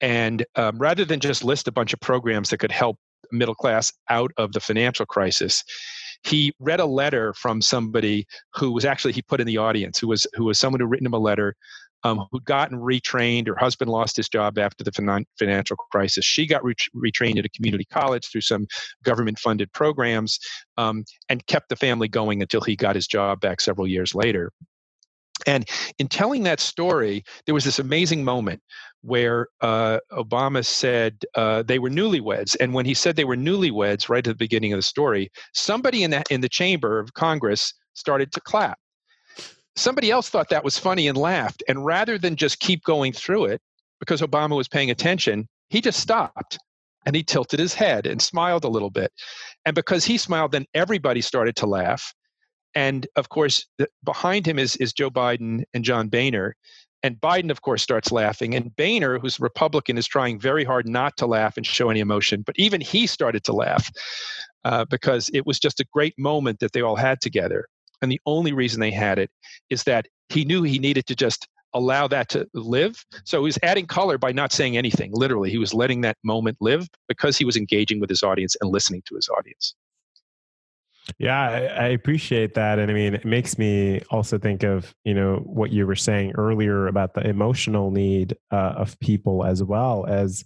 and 0.03 0.45
um, 0.57 0.79
rather 0.79 1.07
than 1.07 1.21
just 1.21 1.43
list 1.43 1.67
a 1.67 1.73
bunch 1.73 1.95
of 1.95 2.01
programs 2.01 2.51
that 2.51 2.59
could 2.59 2.73
help 2.73 2.99
middle 3.33 3.55
class 3.55 3.93
out 4.09 4.31
of 4.37 4.53
the 4.53 4.61
financial 4.61 5.07
crisis 5.07 5.65
he 6.23 6.53
read 6.59 6.81
a 6.81 6.87
letter 6.87 7.33
from 7.33 7.63
somebody 7.63 8.27
who 8.55 8.73
was 8.73 8.85
actually 8.85 9.13
he 9.13 9.23
put 9.23 9.41
in 9.41 9.47
the 9.47 9.57
audience 9.57 9.99
who 9.99 10.09
was 10.09 10.27
who 10.35 10.45
was 10.45 10.59
someone 10.59 10.81
who 10.81 10.87
written 10.87 11.07
him 11.07 11.15
a 11.15 11.19
letter 11.19 11.55
um, 12.05 12.27
who'd 12.31 12.45
gotten 12.45 12.79
retrained. 12.79 13.47
Her 13.47 13.57
husband 13.57 13.91
lost 13.91 14.17
his 14.17 14.29
job 14.29 14.59
after 14.59 14.85
the 14.85 14.93
fin- 14.93 15.27
financial 15.39 15.77
crisis. 15.77 16.25
She 16.25 16.47
got 16.47 16.65
re- 16.65 16.75
retrained 16.97 17.39
at 17.39 17.45
a 17.45 17.51
community 17.51 17.87
college 17.93 18.31
through 18.31 18.41
some 18.43 18.67
government 19.05 19.39
funded 19.39 19.73
programs 19.73 20.39
um, 20.77 21.05
and 21.29 21.47
kept 21.47 21.69
the 21.69 21.77
family 21.77 22.09
going 22.09 22.43
until 22.43 22.61
he 22.63 22.77
got 22.77 22.95
his 22.95 23.07
job 23.07 23.41
back 23.41 23.61
several 23.61 23.87
years 23.87 24.15
later. 24.15 24.53
And 25.47 25.69
in 25.99 26.09
telling 26.09 26.43
that 26.45 26.61
story, 26.61 27.25
there 27.47 27.55
was 27.55 27.65
this 27.65 27.79
amazing 27.79 28.25
moment 28.25 28.63
where 29.03 29.49
uh, 29.61 29.99
Obama 30.13 30.65
said 30.65 31.25
uh, 31.35 31.63
they 31.63 31.79
were 31.79 31.91
newlyweds, 31.91 32.57
and 32.61 32.75
when 32.75 32.85
he 32.87 32.95
said 32.95 33.17
they 33.17 33.25
were 33.25 33.37
newlyweds, 33.37 34.09
right 34.09 34.27
at 34.27 34.31
the 34.31 34.35
beginning 34.35 34.73
of 34.73 34.79
the 34.79 34.83
story, 34.83 35.31
somebody 35.55 36.03
in 36.03 36.11
the 36.11 36.23
in 36.31 36.41
the 36.41 36.49
chamber 36.49 36.99
of 36.99 37.15
Congress 37.15 37.73
started 37.95 38.33
to 38.33 38.41
clap 38.41 38.79
somebody 39.77 40.11
else 40.11 40.29
thought 40.29 40.51
that 40.51 40.65
was 40.65 40.79
funny 40.79 41.09
and 41.09 41.17
laughed. 41.17 41.63
And 41.69 41.85
rather 41.85 42.19
than 42.19 42.37
just 42.37 42.61
keep 42.61 42.85
going 42.85 43.13
through 43.13 43.47
it, 43.47 43.61
because 43.99 44.21
Obama 44.21 44.57
was 44.57 44.69
paying 44.69 44.91
attention, 44.91 45.49
he 45.69 45.81
just 45.81 46.01
stopped 46.01 46.59
and 47.07 47.17
he 47.17 47.23
tilted 47.23 47.59
his 47.59 47.75
head 47.75 48.07
and 48.07 48.21
smiled 48.21 48.65
a 48.65 48.69
little 48.69 48.91
bit. 48.91 49.13
And 49.65 49.75
because 49.75 50.05
he 50.05 50.19
smiled, 50.19 50.53
then 50.53 50.67
everybody 50.75 51.21
started 51.21 51.57
to 51.57 51.67
laugh. 51.67 52.13
And 52.75 53.07
of 53.17 53.29
course, 53.29 53.67
the, 53.79 53.89
behind 54.05 54.47
him 54.47 54.59
is, 54.59 54.77
is 54.77 54.93
Joe 54.93 55.11
Biden 55.11 55.65
and 55.75 55.85
John 55.85 56.09
Boehner. 56.09 56.57
And 57.03 57.21
Biden, 57.21 57.51
of 57.51 57.63
course, 57.63 57.83
starts 57.83 58.13
laughing. 58.13 58.55
And 58.55 58.75
Boehner, 58.77 59.19
who's 59.19 59.39
a 59.39 59.43
Republican, 59.43 59.97
is 59.97 60.07
trying 60.07 60.39
very 60.39 60.65
hard 60.65 60.89
not 60.89 61.17
to 61.17 61.27
laugh 61.27 61.57
and 61.57 61.67
show 61.67 61.89
any 61.89 62.01
emotion. 62.01 62.43
But 62.43 62.59
even 62.59 62.81
he 62.81 63.07
started 63.07 63.43
to 63.45 63.53
laugh 63.53 63.91
uh, 64.65 64.85
because 64.85 65.31
it 65.33 65.47
was 65.47 65.59
just 65.59 65.81
a 65.81 65.87
great 65.93 66.15
moment 66.19 66.61
that 66.61 66.73
they 66.73 66.83
all 66.83 66.97
had 66.97 67.21
together. 67.21 67.67
And 68.03 68.13
the 68.13 68.21
only 68.27 68.53
reason 68.53 68.81
they 68.81 68.91
had 68.91 69.19
it 69.19 69.31
is 69.71 69.85
that 69.85 70.07
he 70.29 70.45
knew 70.45 70.63
he 70.63 70.79
needed 70.79 71.07
to 71.07 71.17
just 71.17 71.49
allow 71.73 72.09
that 72.09 72.29
to 72.31 72.49
live. 72.55 73.05
So 73.25 73.41
he 73.41 73.45
was 73.45 73.59
adding 73.63 73.87
color 73.87 74.19
by 74.19 74.33
not 74.33 74.53
saying 74.53 74.77
anything. 74.77 75.11
Literally, 75.13 75.51
he 75.51 75.59
was 75.59 75.73
letting 75.73 76.01
that 76.03 76.17
moment 76.25 76.57
live 76.61 76.89
because 77.09 77.37
he 77.39 77.45
was 77.45 77.57
engaging 77.57 78.01
with 78.01 78.11
his 78.11 78.23
audience 78.23 78.57
and 78.61 78.71
listening 78.71 79.03
to 79.07 79.15
his 79.15 79.29
audience. 79.29 79.75
Yeah, 81.19 81.41
I, 81.41 81.85
I, 81.85 81.89
appreciate 81.89 82.55
that, 82.55 82.79
and 82.79 82.91
I 82.91 82.95
mean, 82.95 83.15
it 83.15 83.25
makes 83.25 83.59
me 83.59 84.01
also 84.11 84.39
think 84.39 84.63
of 84.63 84.95
you 85.05 85.15
know 85.15 85.37
what 85.45 85.71
you 85.71 85.87
were 85.87 85.97
saying 85.97 86.33
earlier 86.37 86.87
about 86.87 87.15
the 87.15 87.27
emotional 87.27 87.91
need 87.91 88.37
uh, 88.51 88.75
of 88.77 88.99
people 89.01 89.45
as 89.45 89.63
well 89.63 90.07
as 90.07 90.45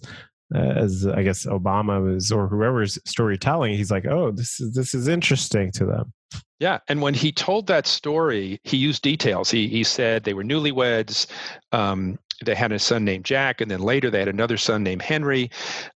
as 0.54 1.06
I 1.06 1.22
guess 1.22 1.46
Obama 1.46 2.02
was 2.02 2.30
or 2.30 2.48
whoever's 2.48 2.98
storytelling. 3.04 3.74
He's 3.74 3.90
like, 3.90 4.06
oh, 4.06 4.30
this 4.30 4.60
is 4.60 4.74
this 4.74 4.94
is 4.94 5.08
interesting 5.08 5.72
to 5.72 5.86
them. 5.86 6.12
Yeah, 6.60 6.78
and 6.88 7.02
when 7.02 7.14
he 7.14 7.32
told 7.32 7.66
that 7.66 7.86
story, 7.86 8.60
he 8.64 8.76
used 8.76 9.02
details. 9.02 9.50
He 9.50 9.68
he 9.68 9.84
said 9.84 10.24
they 10.24 10.34
were 10.34 10.44
newlyweds. 10.44 11.26
Um, 11.72 12.18
they 12.44 12.54
had 12.54 12.72
a 12.72 12.78
son 12.78 13.04
named 13.04 13.24
Jack, 13.24 13.60
and 13.60 13.70
then 13.70 13.80
later 13.80 14.10
they 14.10 14.18
had 14.18 14.28
another 14.28 14.56
son 14.56 14.82
named 14.82 15.02
Henry. 15.02 15.50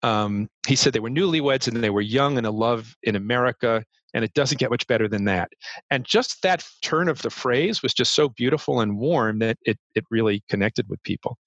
Um, 0.03 0.49
he 0.67 0.77
said 0.77 0.93
they 0.93 1.01
were 1.01 1.11
newlyweds 1.11 1.69
and 1.69 1.83
they 1.83 1.91
were 1.91 2.01
young 2.01 2.39
and 2.39 2.47
in 2.47 2.53
love 2.55 2.97
in 3.03 3.17
America, 3.17 3.85
and 4.15 4.25
it 4.25 4.33
doesn't 4.35 4.59
get 4.59 4.71
much 4.71 4.87
better 4.87 5.09
than 5.09 5.25
that. 5.25 5.51
And 5.91 6.05
just 6.05 6.43
that 6.43 6.65
turn 6.83 7.09
of 7.09 7.23
the 7.23 7.31
phrase 7.31 7.83
was 7.83 7.93
just 7.93 8.15
so 8.15 8.29
beautiful 8.31 8.81
and 8.81 8.97
warm 8.99 9.41
that 9.41 9.59
it 9.67 9.79
it 9.95 10.05
really 10.11 10.43
connected 10.49 10.89
with 10.89 11.03
people 11.03 11.39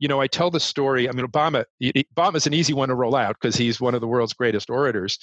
you 0.00 0.08
know, 0.08 0.20
I 0.20 0.26
tell 0.26 0.50
the 0.50 0.58
story. 0.58 1.08
I 1.08 1.12
mean, 1.12 1.26
Obama, 1.26 1.64
Obama's 1.82 2.46
an 2.46 2.54
easy 2.54 2.72
one 2.72 2.88
to 2.88 2.94
roll 2.94 3.14
out 3.14 3.36
because 3.40 3.54
he's 3.54 3.80
one 3.80 3.94
of 3.94 4.00
the 4.00 4.08
world's 4.08 4.32
greatest 4.32 4.70
orators. 4.70 5.18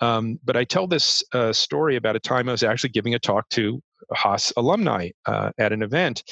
Um, 0.00 0.40
but 0.44 0.56
I 0.56 0.64
tell 0.64 0.88
this 0.88 1.22
uh, 1.32 1.52
story 1.52 1.94
about 1.94 2.16
a 2.16 2.20
time 2.20 2.48
I 2.48 2.52
was 2.52 2.64
actually 2.64 2.90
giving 2.90 3.14
a 3.14 3.18
talk 3.18 3.48
to 3.50 3.80
Haas 4.12 4.52
alumni 4.56 5.10
uh, 5.26 5.52
at 5.58 5.72
an 5.72 5.82
event. 5.82 6.24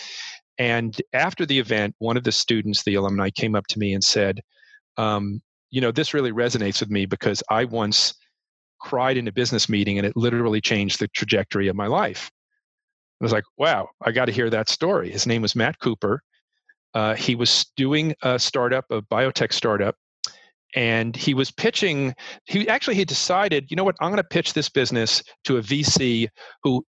And 0.59 1.01
after 1.13 1.47
the 1.47 1.59
event, 1.59 1.95
one 1.99 2.17
of 2.17 2.25
the 2.25 2.33
students, 2.33 2.83
the 2.83 2.97
alumni, 2.97 3.31
came 3.31 3.55
up 3.55 3.69
to 3.69 3.79
me 3.79 3.95
and 3.95 4.03
said, 4.03 4.41
um, 4.97 5.41
You 5.71 5.81
know, 5.81 5.93
this 5.93 6.13
really 6.13 6.33
resonates 6.33 6.81
with 6.81 6.91
me 6.91 7.07
because 7.07 7.41
I 7.51 7.67
once 7.67 8.15
cried 8.81 9.17
in 9.17 9.29
a 9.29 9.33
business 9.33 9.69
meeting 9.69 9.99
and 9.99 10.07
it 10.07 10.17
literally 10.17 10.61
changed 10.61 11.01
the 11.01 11.09
trajectory 11.09 11.69
of 11.69 11.77
my 11.77 11.87
life. 11.87 12.31
I 13.21 13.25
was 13.25 13.33
like, 13.33 13.45
wow, 13.57 13.89
I 14.03 14.13
got 14.13 14.27
to 14.27 14.33
hear 14.33 14.51
that 14.51 14.69
story. 14.69 15.11
His 15.11 15.27
name 15.27 15.43
was 15.43 15.57
Matt 15.57 15.79
Cooper. 15.79 16.23
Uh, 16.95 17.15
he 17.15 17.35
was 17.35 17.67
doing 17.77 18.15
a 18.23 18.39
startup, 18.39 18.85
a 18.91 19.03
biotech 19.03 19.53
startup, 19.53 19.97
and 20.75 21.17
he 21.17 21.35
was 21.35 21.51
pitching. 21.51 22.15
He 22.45 22.69
actually 22.69 22.95
he 22.95 23.05
decided, 23.05 23.71
you 23.71 23.77
know 23.77 23.85
what, 23.85 23.97
I'm 24.01 24.11
going 24.11 24.19
to 24.19 24.25
pitch 24.25 24.53
this 24.53 24.69
business 24.69 25.23
to 25.45 25.57
a 25.57 25.63
VC 25.63 26.29
who 26.63 26.85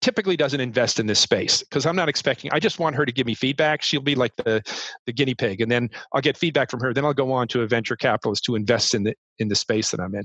typically 0.00 0.36
doesn't 0.36 0.60
invest 0.60 0.98
in 0.98 1.06
this 1.06 1.20
space 1.20 1.62
because 1.62 1.86
I'm 1.86 1.96
not 1.96 2.08
expecting. 2.08 2.50
I 2.52 2.58
just 2.58 2.78
want 2.78 2.96
her 2.96 3.04
to 3.04 3.12
give 3.12 3.26
me 3.26 3.34
feedback. 3.34 3.82
She'll 3.82 4.00
be 4.00 4.14
like 4.14 4.34
the 4.36 4.62
the 5.06 5.12
guinea 5.12 5.34
pig, 5.34 5.60
and 5.60 5.70
then 5.70 5.90
I'll 6.12 6.20
get 6.20 6.36
feedback 6.36 6.70
from 6.70 6.80
her. 6.80 6.92
Then 6.92 7.04
I'll 7.04 7.14
go 7.14 7.32
on 7.32 7.48
to 7.48 7.62
a 7.62 7.66
venture 7.66 7.96
capitalist 7.96 8.44
to 8.44 8.54
invest 8.54 8.94
in 8.94 9.04
the 9.04 9.14
in 9.38 9.48
the 9.48 9.56
space 9.56 9.90
that 9.90 10.00
I'm 10.00 10.14
in. 10.14 10.24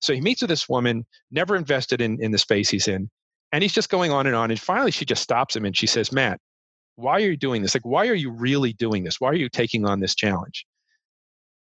So 0.00 0.12
he 0.12 0.20
meets 0.20 0.42
with 0.42 0.50
this 0.50 0.68
woman, 0.68 1.04
never 1.30 1.56
invested 1.56 2.00
in 2.00 2.22
in 2.22 2.32
the 2.32 2.38
space 2.38 2.70
he's 2.70 2.88
in, 2.88 3.10
and 3.52 3.62
he's 3.62 3.72
just 3.72 3.90
going 3.90 4.10
on 4.10 4.26
and 4.26 4.36
on. 4.36 4.50
And 4.50 4.60
finally, 4.60 4.90
she 4.90 5.04
just 5.04 5.22
stops 5.22 5.54
him 5.54 5.64
and 5.64 5.76
she 5.76 5.86
says, 5.86 6.12
"Matt, 6.12 6.40
why 6.96 7.14
are 7.14 7.30
you 7.30 7.36
doing 7.36 7.62
this? 7.62 7.74
Like, 7.74 7.86
why 7.86 8.06
are 8.08 8.14
you 8.14 8.30
really 8.30 8.72
doing 8.72 9.04
this? 9.04 9.20
Why 9.20 9.28
are 9.28 9.34
you 9.34 9.48
taking 9.48 9.86
on 9.86 10.00
this 10.00 10.14
challenge? 10.14 10.66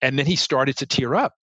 And 0.01 0.17
then 0.17 0.25
he 0.25 0.35
started 0.35 0.77
to 0.77 0.85
tear 0.85 1.15
up. 1.15 1.33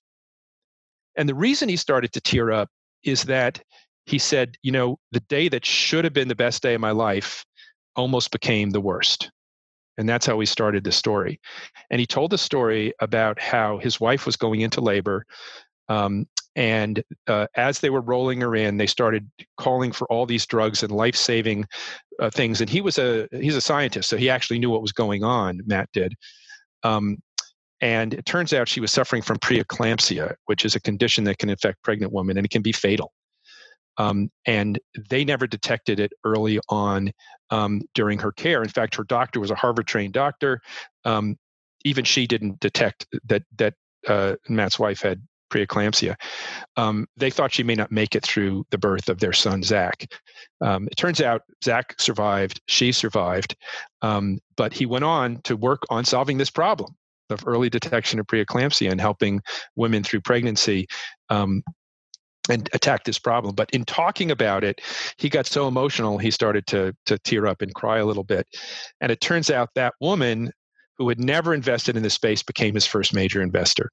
And 1.16 1.28
the 1.28 1.34
reason 1.34 1.68
he 1.68 1.76
started 1.76 2.12
to 2.12 2.20
tear 2.20 2.50
up 2.50 2.68
is 3.04 3.24
that 3.24 3.62
he 4.06 4.18
said, 4.18 4.56
you 4.62 4.72
know, 4.72 4.98
the 5.12 5.20
day 5.20 5.48
that 5.48 5.64
should 5.64 6.04
have 6.04 6.12
been 6.12 6.28
the 6.28 6.34
best 6.34 6.62
day 6.62 6.74
of 6.74 6.80
my 6.80 6.90
life 6.90 7.44
almost 7.96 8.30
became 8.30 8.70
the 8.70 8.80
worst. 8.80 9.30
And 9.96 10.08
that's 10.08 10.26
how 10.26 10.38
he 10.40 10.46
started 10.46 10.84
the 10.84 10.92
story. 10.92 11.40
And 11.90 12.00
he 12.00 12.06
told 12.06 12.32
the 12.32 12.38
story 12.38 12.92
about 13.00 13.40
how 13.40 13.78
his 13.78 14.00
wife 14.00 14.26
was 14.26 14.36
going 14.36 14.60
into 14.60 14.80
labor. 14.80 15.24
Um, 15.88 16.26
and 16.56 17.02
uh, 17.26 17.46
as 17.56 17.80
they 17.80 17.90
were 17.90 18.00
rolling 18.00 18.40
her 18.40 18.54
in, 18.56 18.76
they 18.76 18.86
started 18.86 19.28
calling 19.58 19.92
for 19.92 20.10
all 20.10 20.26
these 20.26 20.46
drugs 20.46 20.82
and 20.82 20.92
life-saving 20.92 21.66
uh, 22.20 22.30
things. 22.30 22.60
And 22.60 22.70
he 22.70 22.80
was 22.80 22.98
a 22.98 23.28
he's 23.32 23.56
a 23.56 23.60
scientist, 23.60 24.08
so 24.08 24.16
he 24.16 24.30
actually 24.30 24.58
knew 24.58 24.70
what 24.70 24.82
was 24.82 24.92
going 24.92 25.24
on. 25.24 25.60
Matt 25.66 25.88
did. 25.92 26.14
Um, 26.82 27.18
and 27.80 28.14
it 28.14 28.24
turns 28.24 28.52
out 28.52 28.68
she 28.68 28.80
was 28.80 28.92
suffering 28.92 29.22
from 29.22 29.38
preeclampsia, 29.38 30.34
which 30.46 30.64
is 30.64 30.74
a 30.74 30.80
condition 30.80 31.24
that 31.24 31.38
can 31.38 31.50
affect 31.50 31.82
pregnant 31.82 32.12
women 32.12 32.36
and 32.36 32.46
it 32.46 32.50
can 32.50 32.62
be 32.62 32.72
fatal. 32.72 33.12
Um, 33.98 34.30
and 34.46 34.78
they 35.08 35.24
never 35.24 35.46
detected 35.46 36.00
it 36.00 36.12
early 36.24 36.60
on 36.68 37.12
um, 37.50 37.82
during 37.94 38.18
her 38.18 38.32
care. 38.32 38.62
In 38.62 38.68
fact, 38.68 38.96
her 38.96 39.04
doctor 39.04 39.40
was 39.40 39.50
a 39.50 39.54
Harvard-trained 39.54 40.12
doctor. 40.12 40.60
Um, 41.04 41.36
even 41.84 42.04
she 42.04 42.26
didn't 42.26 42.60
detect 42.60 43.06
that 43.26 43.42
that 43.56 43.74
uh, 44.08 44.36
Matt's 44.48 44.78
wife 44.78 45.02
had 45.02 45.22
preeclampsia. 45.50 46.16
Um, 46.76 47.06
they 47.16 47.30
thought 47.30 47.52
she 47.52 47.62
may 47.62 47.74
not 47.74 47.92
make 47.92 48.14
it 48.16 48.24
through 48.24 48.66
the 48.70 48.78
birth 48.78 49.08
of 49.08 49.20
their 49.20 49.32
son, 49.32 49.62
Zach. 49.62 50.10
Um, 50.60 50.88
it 50.90 50.96
turns 50.96 51.20
out 51.20 51.42
Zach 51.62 51.94
survived, 51.98 52.60
she 52.66 52.90
survived, 52.90 53.54
um, 54.02 54.38
but 54.56 54.72
he 54.72 54.86
went 54.86 55.04
on 55.04 55.40
to 55.44 55.56
work 55.56 55.82
on 55.90 56.04
solving 56.04 56.38
this 56.38 56.50
problem 56.50 56.94
of 57.30 57.46
early 57.46 57.70
detection 57.70 58.18
of 58.18 58.26
preeclampsia 58.26 58.90
and 58.90 59.00
helping 59.00 59.40
women 59.76 60.02
through 60.02 60.20
pregnancy 60.20 60.86
um, 61.30 61.62
and 62.50 62.68
attack 62.72 63.04
this 63.04 63.18
problem. 63.18 63.54
But 63.54 63.70
in 63.70 63.84
talking 63.84 64.30
about 64.30 64.64
it, 64.64 64.80
he 65.16 65.28
got 65.28 65.46
so 65.46 65.66
emotional 65.66 66.18
he 66.18 66.30
started 66.30 66.66
to 66.68 66.94
to 67.06 67.18
tear 67.18 67.46
up 67.46 67.62
and 67.62 67.74
cry 67.74 67.98
a 67.98 68.06
little 68.06 68.24
bit. 68.24 68.46
And 69.00 69.10
it 69.10 69.20
turns 69.20 69.50
out 69.50 69.70
that 69.74 69.94
woman 70.00 70.50
who 70.98 71.08
had 71.08 71.20
never 71.20 71.54
invested 71.54 71.96
in 71.96 72.02
this 72.02 72.14
space 72.14 72.42
became 72.42 72.74
his 72.74 72.86
first 72.86 73.14
major 73.14 73.42
investor. 73.42 73.90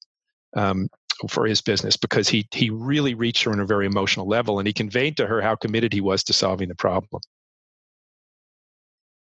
Um, 0.56 0.90
for 1.30 1.46
his 1.46 1.62
business 1.62 1.98
because 1.98 2.28
he 2.28 2.48
he 2.52 2.72
really 2.72 3.14
reached 3.14 3.44
her 3.44 3.52
on 3.52 3.60
a 3.60 3.66
very 3.66 3.86
emotional 3.86 4.28
level 4.28 4.58
and 4.58 4.68
he 4.68 4.74
conveyed 4.74 5.16
to 5.18 5.28
her 5.28 5.40
how 5.40 5.56
committed 5.56 5.94
he 5.94 6.02
was 6.02 6.24
to 6.24 6.34
solving 6.34 6.68
the 6.68 6.76
problem. 6.76 7.22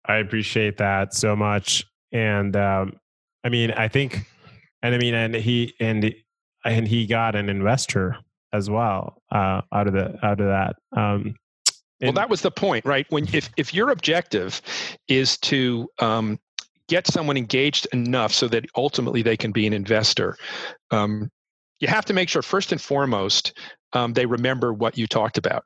I 0.05 0.17
appreciate 0.17 0.79
that 0.79 1.15
so 1.15 1.37
much, 1.37 1.85
and 2.13 2.57
um, 2.57 2.99
I 3.45 3.49
mean, 3.49 3.71
I 3.73 3.89
think, 3.89 4.27
and 4.83 4.95
I 4.95 4.99
mean, 4.99 5.15
and 5.15 5.35
he 5.35 5.75
and 5.79 6.15
and 6.65 6.89
he 6.89 7.07
got 7.07 7.35
an 7.35 7.49
investor 7.49 8.17
as 8.53 8.69
well 8.71 9.23
uh, 9.33 9.63
out 9.73 9.87
of 9.87 9.93
the 9.93 10.19
out 10.25 10.41
of 10.41 10.47
that. 10.47 10.77
Um, 10.97 11.35
well, 12.01 12.13
that 12.13 12.31
was 12.31 12.41
the 12.41 12.51
point, 12.51 12.85
right? 12.85 13.07
When 13.11 13.29
if 13.35 13.51
if 13.57 13.75
your 13.75 13.91
objective 13.91 14.63
is 15.09 15.37
to 15.39 15.89
um, 15.99 16.39
get 16.89 17.07
someone 17.07 17.37
engaged 17.37 17.87
enough 17.93 18.33
so 18.33 18.49
that 18.49 18.65
ultimately 18.77 19.23
they 19.23 19.37
can 19.37 19.53
be 19.53 19.67
an 19.67 19.73
investor, 19.73 20.37
um, 20.91 21.31
you 21.81 21.89
have 21.89 22.05
to 22.05 22.13
make 22.13 22.29
sure 22.29 22.43
first 22.43 22.73
and 22.73 22.81
foremost 22.81 23.59
um, 23.93 24.13
they 24.13 24.27
remember 24.27 24.73
what 24.73 24.97
you 24.97 25.07
talked 25.07 25.39
about 25.39 25.65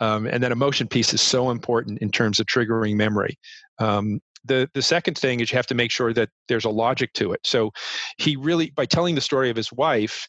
um, 0.00 0.26
and 0.26 0.42
that 0.42 0.52
emotion 0.52 0.88
piece 0.88 1.14
is 1.14 1.20
so 1.20 1.50
important 1.50 1.98
in 2.00 2.10
terms 2.10 2.40
of 2.40 2.46
triggering 2.46 2.96
memory 2.96 3.38
um, 3.78 4.20
the 4.44 4.68
the 4.74 4.82
second 4.82 5.16
thing 5.16 5.40
is 5.40 5.52
you 5.52 5.56
have 5.56 5.66
to 5.66 5.74
make 5.74 5.90
sure 5.90 6.12
that 6.12 6.30
there's 6.48 6.64
a 6.64 6.70
logic 6.70 7.12
to 7.12 7.32
it 7.32 7.40
so 7.44 7.70
he 8.18 8.36
really 8.36 8.70
by 8.70 8.86
telling 8.86 9.14
the 9.14 9.20
story 9.20 9.50
of 9.50 9.56
his 9.56 9.72
wife 9.72 10.26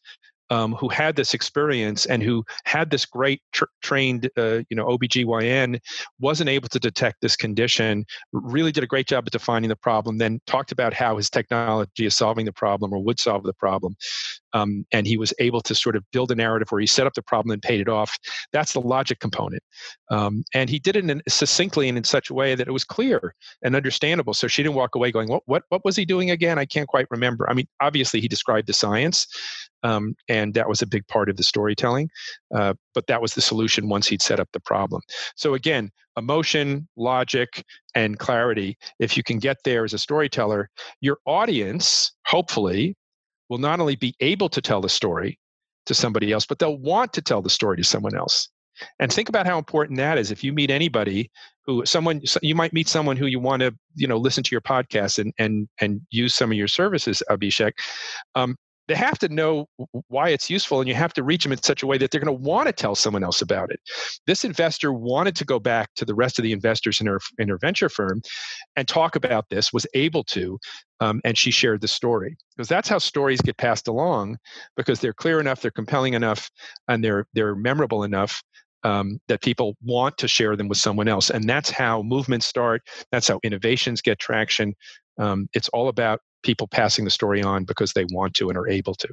um, 0.52 0.74
who 0.74 0.90
had 0.90 1.16
this 1.16 1.34
experience 1.34 2.06
and 2.06 2.22
who 2.22 2.44
had 2.66 2.92
this 2.92 3.06
great 3.06 3.42
tr- 3.54 3.64
trained, 3.82 4.30
uh, 4.38 4.60
you 4.70 4.76
know, 4.76 4.86
OBGYN, 4.86 5.80
wasn't 6.20 6.50
able 6.50 6.68
to 6.70 6.80
detect 6.80 7.22
this 7.22 7.36
condition, 7.38 8.06
really 8.34 8.72
did 8.72 8.84
a 8.84 8.88
great 8.88 9.08
job 9.08 9.24
at 9.26 9.32
defining 9.32 9.70
the 9.70 9.76
problem, 9.76 10.18
then 10.18 10.42
talked 10.46 10.74
about 10.74 10.94
how 10.94 11.16
his 11.18 11.30
technology 11.30 12.06
is 12.06 12.16
solving 12.16 12.46
the 12.46 12.52
problem 12.52 12.94
or 12.94 13.00
would 13.00 13.20
solve 13.20 13.44
the 13.44 13.54
problem. 13.54 13.96
Um, 14.54 14.86
and 14.92 15.08
he 15.08 15.18
was 15.18 15.34
able 15.40 15.62
to 15.62 15.76
sort 15.76 15.96
of 15.96 16.04
build 16.12 16.32
a 16.32 16.36
narrative 16.36 16.68
where 16.70 16.82
he 16.82 16.88
set 16.88 17.08
up 17.08 17.14
the 17.14 17.22
problem 17.22 17.52
and 17.52 17.62
paid 17.62 17.82
it 17.82 17.90
off. 17.90 18.18
That's 18.52 18.74
the 18.74 18.82
logic 18.82 19.20
component. 19.20 19.64
Um, 20.10 20.44
and 20.54 20.70
he 20.70 20.80
did 20.80 20.96
it 20.96 21.10
in, 21.10 21.22
succinctly 21.28 21.88
and 21.88 21.98
in 21.98 22.04
such 22.04 22.30
a 22.30 22.34
way 22.34 22.56
that 22.56 22.68
it 22.68 22.72
was 22.72 22.84
clear 22.84 23.34
and 23.64 23.76
understandable. 23.76 24.34
So 24.34 24.48
she 24.48 24.64
didn't 24.64 24.76
walk 24.76 24.96
away 24.96 25.12
going, 25.12 25.30
what, 25.30 25.44
what, 25.46 25.64
what 25.70 25.86
was 25.86 25.96
he 25.96 26.06
doing 26.06 26.32
again? 26.32 26.60
I 26.60 26.66
can't 26.66 26.88
quite 26.88 27.08
remember. 27.10 27.50
I 27.50 27.54
mean, 27.54 27.68
obviously 27.80 28.22
he 28.22 28.28
described 28.28 28.68
the 28.68 28.74
science, 28.74 29.28
um, 29.84 30.16
and 30.28 30.54
that 30.54 30.70
was 30.70 30.82
a 30.82 30.88
big 30.88 31.08
part 31.08 31.30
of 31.30 31.38
the 31.38 31.44
storytelling. 31.44 32.10
Uh, 32.54 32.74
but 32.94 33.08
that 33.08 33.22
was 33.22 33.34
the 33.34 33.42
solution 33.42 33.90
once 33.90 34.08
he'd 34.08 34.22
set 34.22 34.40
up 34.40 34.50
the 34.54 34.60
problem. 34.60 35.02
So 35.36 35.54
again, 35.54 35.92
emotion, 36.18 36.88
logic, 36.98 37.64
and 37.96 38.20
clarity. 38.20 38.78
If 39.00 39.18
you 39.18 39.24
can 39.24 39.40
get 39.40 39.58
there 39.64 39.84
as 39.84 39.94
a 39.94 39.98
storyteller, 39.98 40.70
your 41.00 41.18
audience, 41.26 42.12
hopefully, 42.26 42.96
will 43.52 43.58
not 43.58 43.82
only 43.82 43.98
be 43.98 44.16
able 44.22 44.48
to 44.48 44.62
tell 44.62 44.80
the 44.80 44.88
story 44.88 45.38
to 45.86 45.94
somebody 45.94 46.32
else, 46.32 46.46
but 46.46 46.58
they'll 46.58 46.78
want 46.78 47.12
to 47.12 47.22
tell 47.22 47.42
the 47.42 47.50
story 47.50 47.76
to 47.76 47.84
someone 47.84 48.16
else. 48.16 48.48
And 49.00 49.12
think 49.12 49.28
about 49.28 49.46
how 49.46 49.58
important 49.58 49.98
that 49.98 50.18
is. 50.18 50.32
If 50.32 50.42
you 50.42 50.54
meet 50.54 50.72
anybody 50.72 51.30
who 51.66 51.86
someone 51.86 52.22
you 52.42 52.56
might 52.56 52.72
meet 52.72 52.88
someone 52.88 53.18
who 53.18 53.26
you 53.26 53.40
want 53.40 53.60
to 53.62 53.76
you 53.94 54.08
know 54.08 54.16
listen 54.16 54.42
to 54.42 54.52
your 54.52 54.62
podcast 54.62 55.20
and 55.20 55.34
and 55.38 55.68
and 55.82 56.00
use 56.10 56.34
some 56.34 56.50
of 56.50 56.58
your 56.58 56.70
services, 56.70 57.22
Abhishek. 57.30 57.74
Um, 58.36 58.56
they 58.92 58.98
have 58.98 59.18
to 59.20 59.30
know 59.30 59.68
why 60.10 60.28
it's 60.28 60.50
useful 60.50 60.82
and 60.82 60.90
you 60.90 60.94
have 60.94 61.14
to 61.14 61.24
reach 61.24 61.44
them 61.44 61.54
in 61.54 61.64
such 61.64 61.82
a 61.82 61.88
way 61.88 61.98
that 61.98 62.12
they're 62.12 62.20
going 62.20 62.38
to 62.38 62.44
want 62.44 62.68
to 62.68 62.74
tell 62.74 62.94
someone 62.94 63.24
else 63.24 63.42
about 63.42 63.72
it 63.72 63.80
this 64.28 64.44
investor 64.44 64.92
wanted 64.92 65.34
to 65.34 65.46
go 65.46 65.60
back 65.60 65.90
to 65.96 66.04
the 66.04 66.14
rest 66.14 66.38
of 66.38 66.44
the 66.44 66.52
investors 66.52 67.00
in 67.00 67.08
her 67.08 67.20
in 67.38 67.48
her 67.48 67.58
venture 67.58 67.88
firm 67.88 68.22
and 68.76 68.90
talk 68.90 69.16
about 69.16 69.46
this 69.50 69.72
was 69.72 69.88
able 69.94 70.26
to 70.26 70.60
um, 71.00 71.22
and 71.24 71.38
she 71.38 71.52
shared 71.52 71.80
the 71.80 71.88
story 71.88 72.36
because 72.58 72.68
that's 72.68 72.90
how 72.90 72.98
stories 72.98 73.40
get 73.40 73.56
passed 73.56 73.88
along 73.88 74.38
because 74.76 75.00
they're 75.00 75.14
clear 75.14 75.40
enough 75.40 75.62
they're 75.62 75.72
compelling 75.72 76.14
enough 76.14 76.50
and 76.90 77.02
they're 77.02 77.26
they're 77.34 77.56
memorable 77.56 78.04
enough 78.04 78.44
um, 78.84 79.20
that 79.28 79.42
people 79.42 79.78
want 79.84 80.18
to 80.18 80.28
share 80.28 80.56
them 80.56 80.68
with 80.68 80.80
someone 80.80 81.08
else. 81.08 81.30
And 81.30 81.48
that's 81.48 81.70
how 81.70 82.02
movements 82.02 82.48
start. 82.48 82.82
That's 83.12 83.28
how 83.28 83.40
innovations 83.44 84.02
get 84.02 84.18
traction. 84.18 84.74
Um, 85.20 85.48
it's 85.54 85.70
all 85.70 85.88
about 85.88 86.20
people 86.44 86.68
passing 86.68 87.06
the 87.06 87.12
story 87.12 87.44
on 87.44 87.64
because 87.64 87.94
they 87.94 88.06
want 88.12 88.34
to 88.36 88.50
and 88.50 88.58
are 88.58 88.68
able 88.68 88.96
to. 88.96 89.10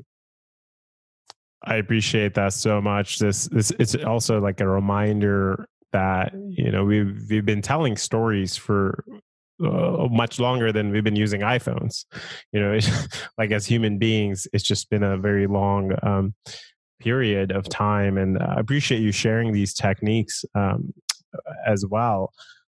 I 1.64 1.76
appreciate 1.76 2.34
that 2.34 2.52
so 2.52 2.80
much. 2.80 3.18
This, 3.18 3.46
this 3.46 3.72
it's 3.78 3.94
also 3.96 4.40
like 4.40 4.60
a 4.60 4.68
reminder 4.68 5.68
that 5.92 6.32
you 6.34 6.70
know 6.70 6.84
we've 6.84 7.20
we've 7.28 7.44
been 7.44 7.62
telling 7.62 7.96
stories 7.96 8.56
for 8.56 9.04
uh, 9.64 10.06
much 10.10 10.38
longer 10.38 10.70
than 10.70 10.92
we've 10.92 11.04
been 11.04 11.16
using 11.16 11.40
iPhones. 11.40 12.04
You 12.52 12.60
know, 12.60 12.78
like 13.38 13.50
as 13.50 13.66
human 13.66 13.98
beings, 13.98 14.46
it's 14.52 14.64
just 14.64 14.88
been 14.88 15.02
a 15.02 15.18
very 15.18 15.46
long 15.46 15.92
um, 16.02 16.34
period 17.00 17.50
of 17.52 17.68
time. 17.68 18.18
And 18.18 18.38
I 18.38 18.54
appreciate 18.58 19.00
you 19.00 19.12
sharing 19.12 19.52
these 19.52 19.74
techniques 19.74 20.44
um, 20.54 20.92
as 21.66 21.84
well. 21.86 22.32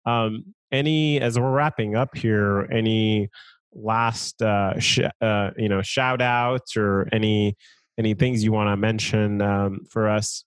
Um, 0.05 0.53
any, 0.71 1.19
as 1.19 1.39
we're 1.39 1.51
wrapping 1.51 1.95
up 1.95 2.15
here, 2.15 2.67
any 2.71 3.29
last, 3.73 4.41
uh, 4.41 4.79
sh- 4.79 4.99
uh, 5.21 5.51
you 5.57 5.69
know, 5.69 5.81
shout 5.81 6.21
outs 6.21 6.75
or 6.77 7.07
any, 7.11 7.55
any 7.97 8.13
things 8.13 8.43
you 8.43 8.51
want 8.51 8.69
to 8.69 8.77
mention 8.77 9.41
um, 9.41 9.85
for 9.89 10.09
us? 10.09 10.43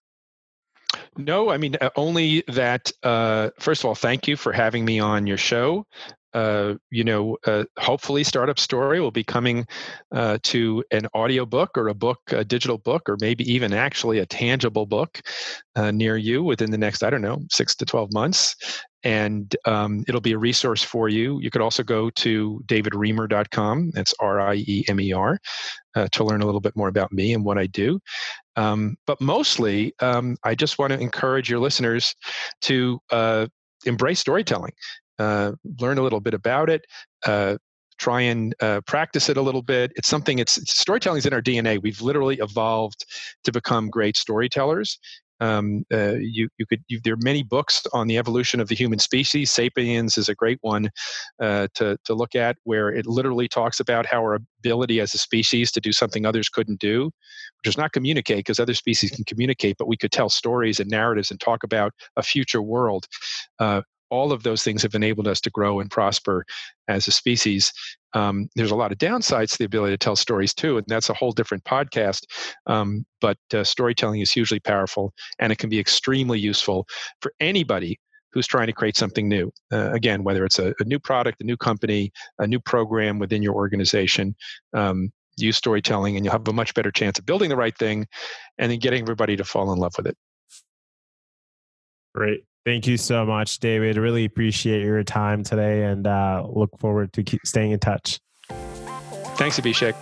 No, 1.17 1.51
I 1.51 1.57
mean, 1.57 1.77
uh, 1.81 1.91
only 1.97 2.45
that, 2.49 2.91
uh, 3.03 3.51
first 3.59 3.83
of 3.83 3.87
all, 3.87 3.95
thank 3.95 4.29
you 4.29 4.37
for 4.37 4.53
having 4.53 4.85
me 4.85 5.01
on 5.01 5.27
your 5.27 5.37
show 5.37 5.87
uh, 6.35 6.75
you 6.91 7.05
know, 7.05 7.37
uh, 7.47 7.65
hopefully 7.79 8.25
Startup 8.25 8.59
Story 8.59 9.01
will 9.01 9.11
be 9.11 9.25
coming 9.25 9.67
uh, 10.13 10.39
to 10.45 10.83
an 10.91 11.07
audio 11.15 11.45
book 11.45 11.71
or 11.77 11.89
a 11.89 11.95
book, 11.95 12.21
a 12.29 12.45
digital 12.45 12.79
book, 12.79 13.09
or 13.09 13.17
maybe 13.21 13.51
even 13.51 13.73
actually 13.73 14.19
a 14.19 14.27
tangible 14.27 14.87
book 14.87 15.21
uh, 15.77 15.91
near 15.91 16.17
you 16.17 16.43
within 16.43 16.71
the 16.71 16.79
next, 16.79 17.03
I 17.03 17.11
don't 17.11 17.23
know, 17.23 17.43
six 17.51 17.75
to 17.77 17.85
12 17.85 18.13
months. 18.13 18.57
And 19.05 19.55
um, 19.67 20.05
it'll 20.07 20.21
be 20.21 20.33
a 20.33 20.39
resource 20.39 20.83
for 20.83 21.09
you. 21.09 21.41
You 21.41 21.51
could 21.51 21.61
also 21.61 21.83
go 21.83 22.09
to 22.11 22.63
davidriemer.com, 22.67 23.91
that's 23.91 24.15
R 24.21 24.41
I 24.41 24.55
E 24.55 24.85
M 24.89 25.01
E 25.01 25.13
R, 25.13 25.39
uh, 25.97 26.07
to 26.13 26.25
learn 26.25 26.41
a 26.41 26.47
little 26.47 26.61
bit 26.61 26.77
more 26.77 26.89
about 26.89 27.13
me 27.13 27.35
and 27.35 27.45
what 27.45 27.59
I 27.59 27.67
do. 27.67 27.99
Um, 28.55 28.97
but 29.07 29.21
mostly, 29.21 29.93
um, 30.01 30.37
I 30.45 30.55
just 30.55 30.79
want 30.79 30.93
to 30.93 31.01
encourage 31.01 31.51
your 31.51 31.59
listeners 31.59 32.15
to 32.63 33.01
embrace 33.85 34.21
storytelling 34.21 34.73
learn 35.19 35.99
a 35.99 36.03
little 36.03 36.21
bit 36.21 36.35
about 36.35 36.71
it, 36.71 36.85
uh, 37.27 37.57
try 37.99 38.21
and 38.21 38.55
uh, 38.61 38.81
practice 38.87 39.29
it 39.29 39.37
a 39.37 39.43
little 39.43 39.63
bit. 39.63 39.93
It's 39.95 40.09
something. 40.09 40.39
It's, 40.39 40.55
storytelling 40.71 41.19
is 41.19 41.27
in 41.27 41.33
our 41.33 41.43
DNA. 41.43 41.81
We've 41.81 42.01
literally 42.01 42.39
evolved 42.41 43.05
to 43.45 43.53
become 43.53 43.89
great 43.91 44.17
storytellers. 44.17 44.99
Um, 45.41 45.85
uh, 45.93 46.15
you, 46.21 46.49
you 46.59 46.67
could 46.67 46.85
you, 46.87 47.01
there 47.03 47.15
are 47.15 47.25
many 47.25 47.43
books 47.43 47.85
on 47.93 48.07
the 48.07 48.17
evolution 48.17 48.61
of 48.61 48.69
the 48.69 48.77
human 48.77 49.01
species. 49.01 49.51
*Sapiens* 49.51 50.17
is 50.17 50.29
a 50.29 50.37
great 50.37 50.59
one 50.61 50.89
uh, 51.41 51.67
to 51.75 51.97
to 52.05 52.15
look 52.15 52.37
at, 52.37 52.57
where 52.63 52.91
it 52.91 53.07
literally 53.07 53.49
talks 53.49 53.81
about 53.81 54.07
how 54.07 54.19
our 54.19 54.39
ability 54.61 55.01
as 55.01 55.15
a 55.15 55.19
species 55.19 55.73
to 55.73 55.81
do 55.81 55.91
something 55.91 56.25
others 56.25 56.49
couldn't 56.49 56.79
do, 56.79 57.07
which 57.59 57.69
is 57.69 57.77
not 57.77 57.93
communicate, 57.93 58.39
because 58.39 58.61
other 58.61 58.75
species 58.75 59.11
can 59.11 59.25
communicate, 59.25 59.77
but 59.79 59.89
we 59.89 59.97
could 59.97 60.13
tell 60.13 60.29
stories 60.29 60.79
and 60.79 60.89
narratives 60.89 61.33
and 61.33 61.41
talk 61.41 61.65
about 61.65 61.93
a 62.17 62.23
future 62.23 62.63
world. 62.63 63.07
Uh, 63.59 63.83
all 64.13 64.31
of 64.31 64.43
those 64.43 64.63
things 64.63 64.83
have 64.83 64.95
enabled 64.95 65.27
us 65.27 65.41
to 65.41 65.51
grow 65.51 65.81
and 65.81 65.91
prosper 65.91 66.45
as 66.87 67.09
a 67.09 67.11
species. 67.11 67.73
Um, 68.13 68.51
there's 68.55 68.71
a 68.71 68.77
lot 68.77 68.93
of 68.93 68.99
downsides 68.99 69.53
to 69.53 69.59
the 69.59 69.65
ability 69.65 69.95
to 69.95 69.99
tell 69.99 70.17
stories 70.17 70.53
too, 70.53 70.77
and 70.77 70.87
that's 70.87 71.09
a 71.09 71.15
whole 71.15 71.33
different 71.33 71.65
podcast. 71.65 72.25
Um, 72.67 73.07
but 73.23 73.39
uh, 73.55 73.65
storytelling 73.65 74.21
is 74.21 74.31
hugely 74.31 74.61
powerful, 74.61 75.15
and 75.39 75.51
it 75.51 75.57
can 75.57 75.71
be 75.71 75.81
extremely 75.81 76.39
useful 76.39 76.87
for 77.23 77.33
anybody 77.41 77.99
who's 78.33 78.47
trying 78.47 78.67
to 78.67 78.75
create 78.75 78.99
something 78.99 79.29
new. 79.29 79.51
Uh, 79.73 79.91
again, 79.93 80.25
whether 80.25 80.45
it's 80.45 80.59
a, 80.59 80.75
a, 80.79 80.85
new 80.85 80.99
product, 80.99 81.41
a 81.41 81.45
new 81.45 81.57
company, 81.57 82.13
a 82.39 82.47
new 82.47 82.61
program 82.61 83.19
within 83.19 83.43
your 83.43 83.55
organization. 83.55 84.37
Um, 84.75 85.11
use 85.39 85.57
storytelling, 85.57 86.17
and 86.17 86.25
you'll 86.25 86.33
have 86.33 86.47
a 86.47 86.53
much 86.53 86.75
better 86.75 86.91
chance 86.91 87.19
of 87.19 87.25
building 87.25 87.49
the 87.49 87.57
right 87.57 87.77
thing, 87.79 88.07
and 88.59 88.71
then 88.71 88.79
getting 88.79 89.01
everybody 89.01 89.37
to 89.37 89.45
fall 89.45 89.73
in 89.73 89.79
love 89.79 89.95
with 89.97 90.07
it. 90.07 90.17
Great. 92.15 92.45
Thank 92.65 92.87
you 92.87 92.97
so 92.97 93.27
much, 93.27 93.59
David. 93.59 93.97
Really 93.97 94.25
appreciate 94.25 94.83
your 94.83 95.03
time 95.03 95.43
today 95.43 95.85
and 95.85 96.07
uh, 96.07 96.47
look 96.49 96.71
forward 96.79 97.13
to 97.15 97.25
keep 97.25 97.41
staying 97.45 97.73
in 97.73 97.81
touch. 97.81 98.21
Thanks, 99.37 99.59
Abhishek. 99.59 99.95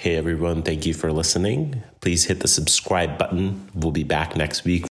Hey 0.00 0.16
everyone, 0.16 0.62
thank 0.62 0.86
you 0.86 0.94
for 0.94 1.12
listening. 1.12 1.82
Please 2.00 2.24
hit 2.24 2.40
the 2.40 2.48
subscribe 2.48 3.18
button. 3.18 3.68
We'll 3.74 3.92
be 3.92 4.02
back 4.02 4.34
next 4.34 4.64
week 4.64 4.88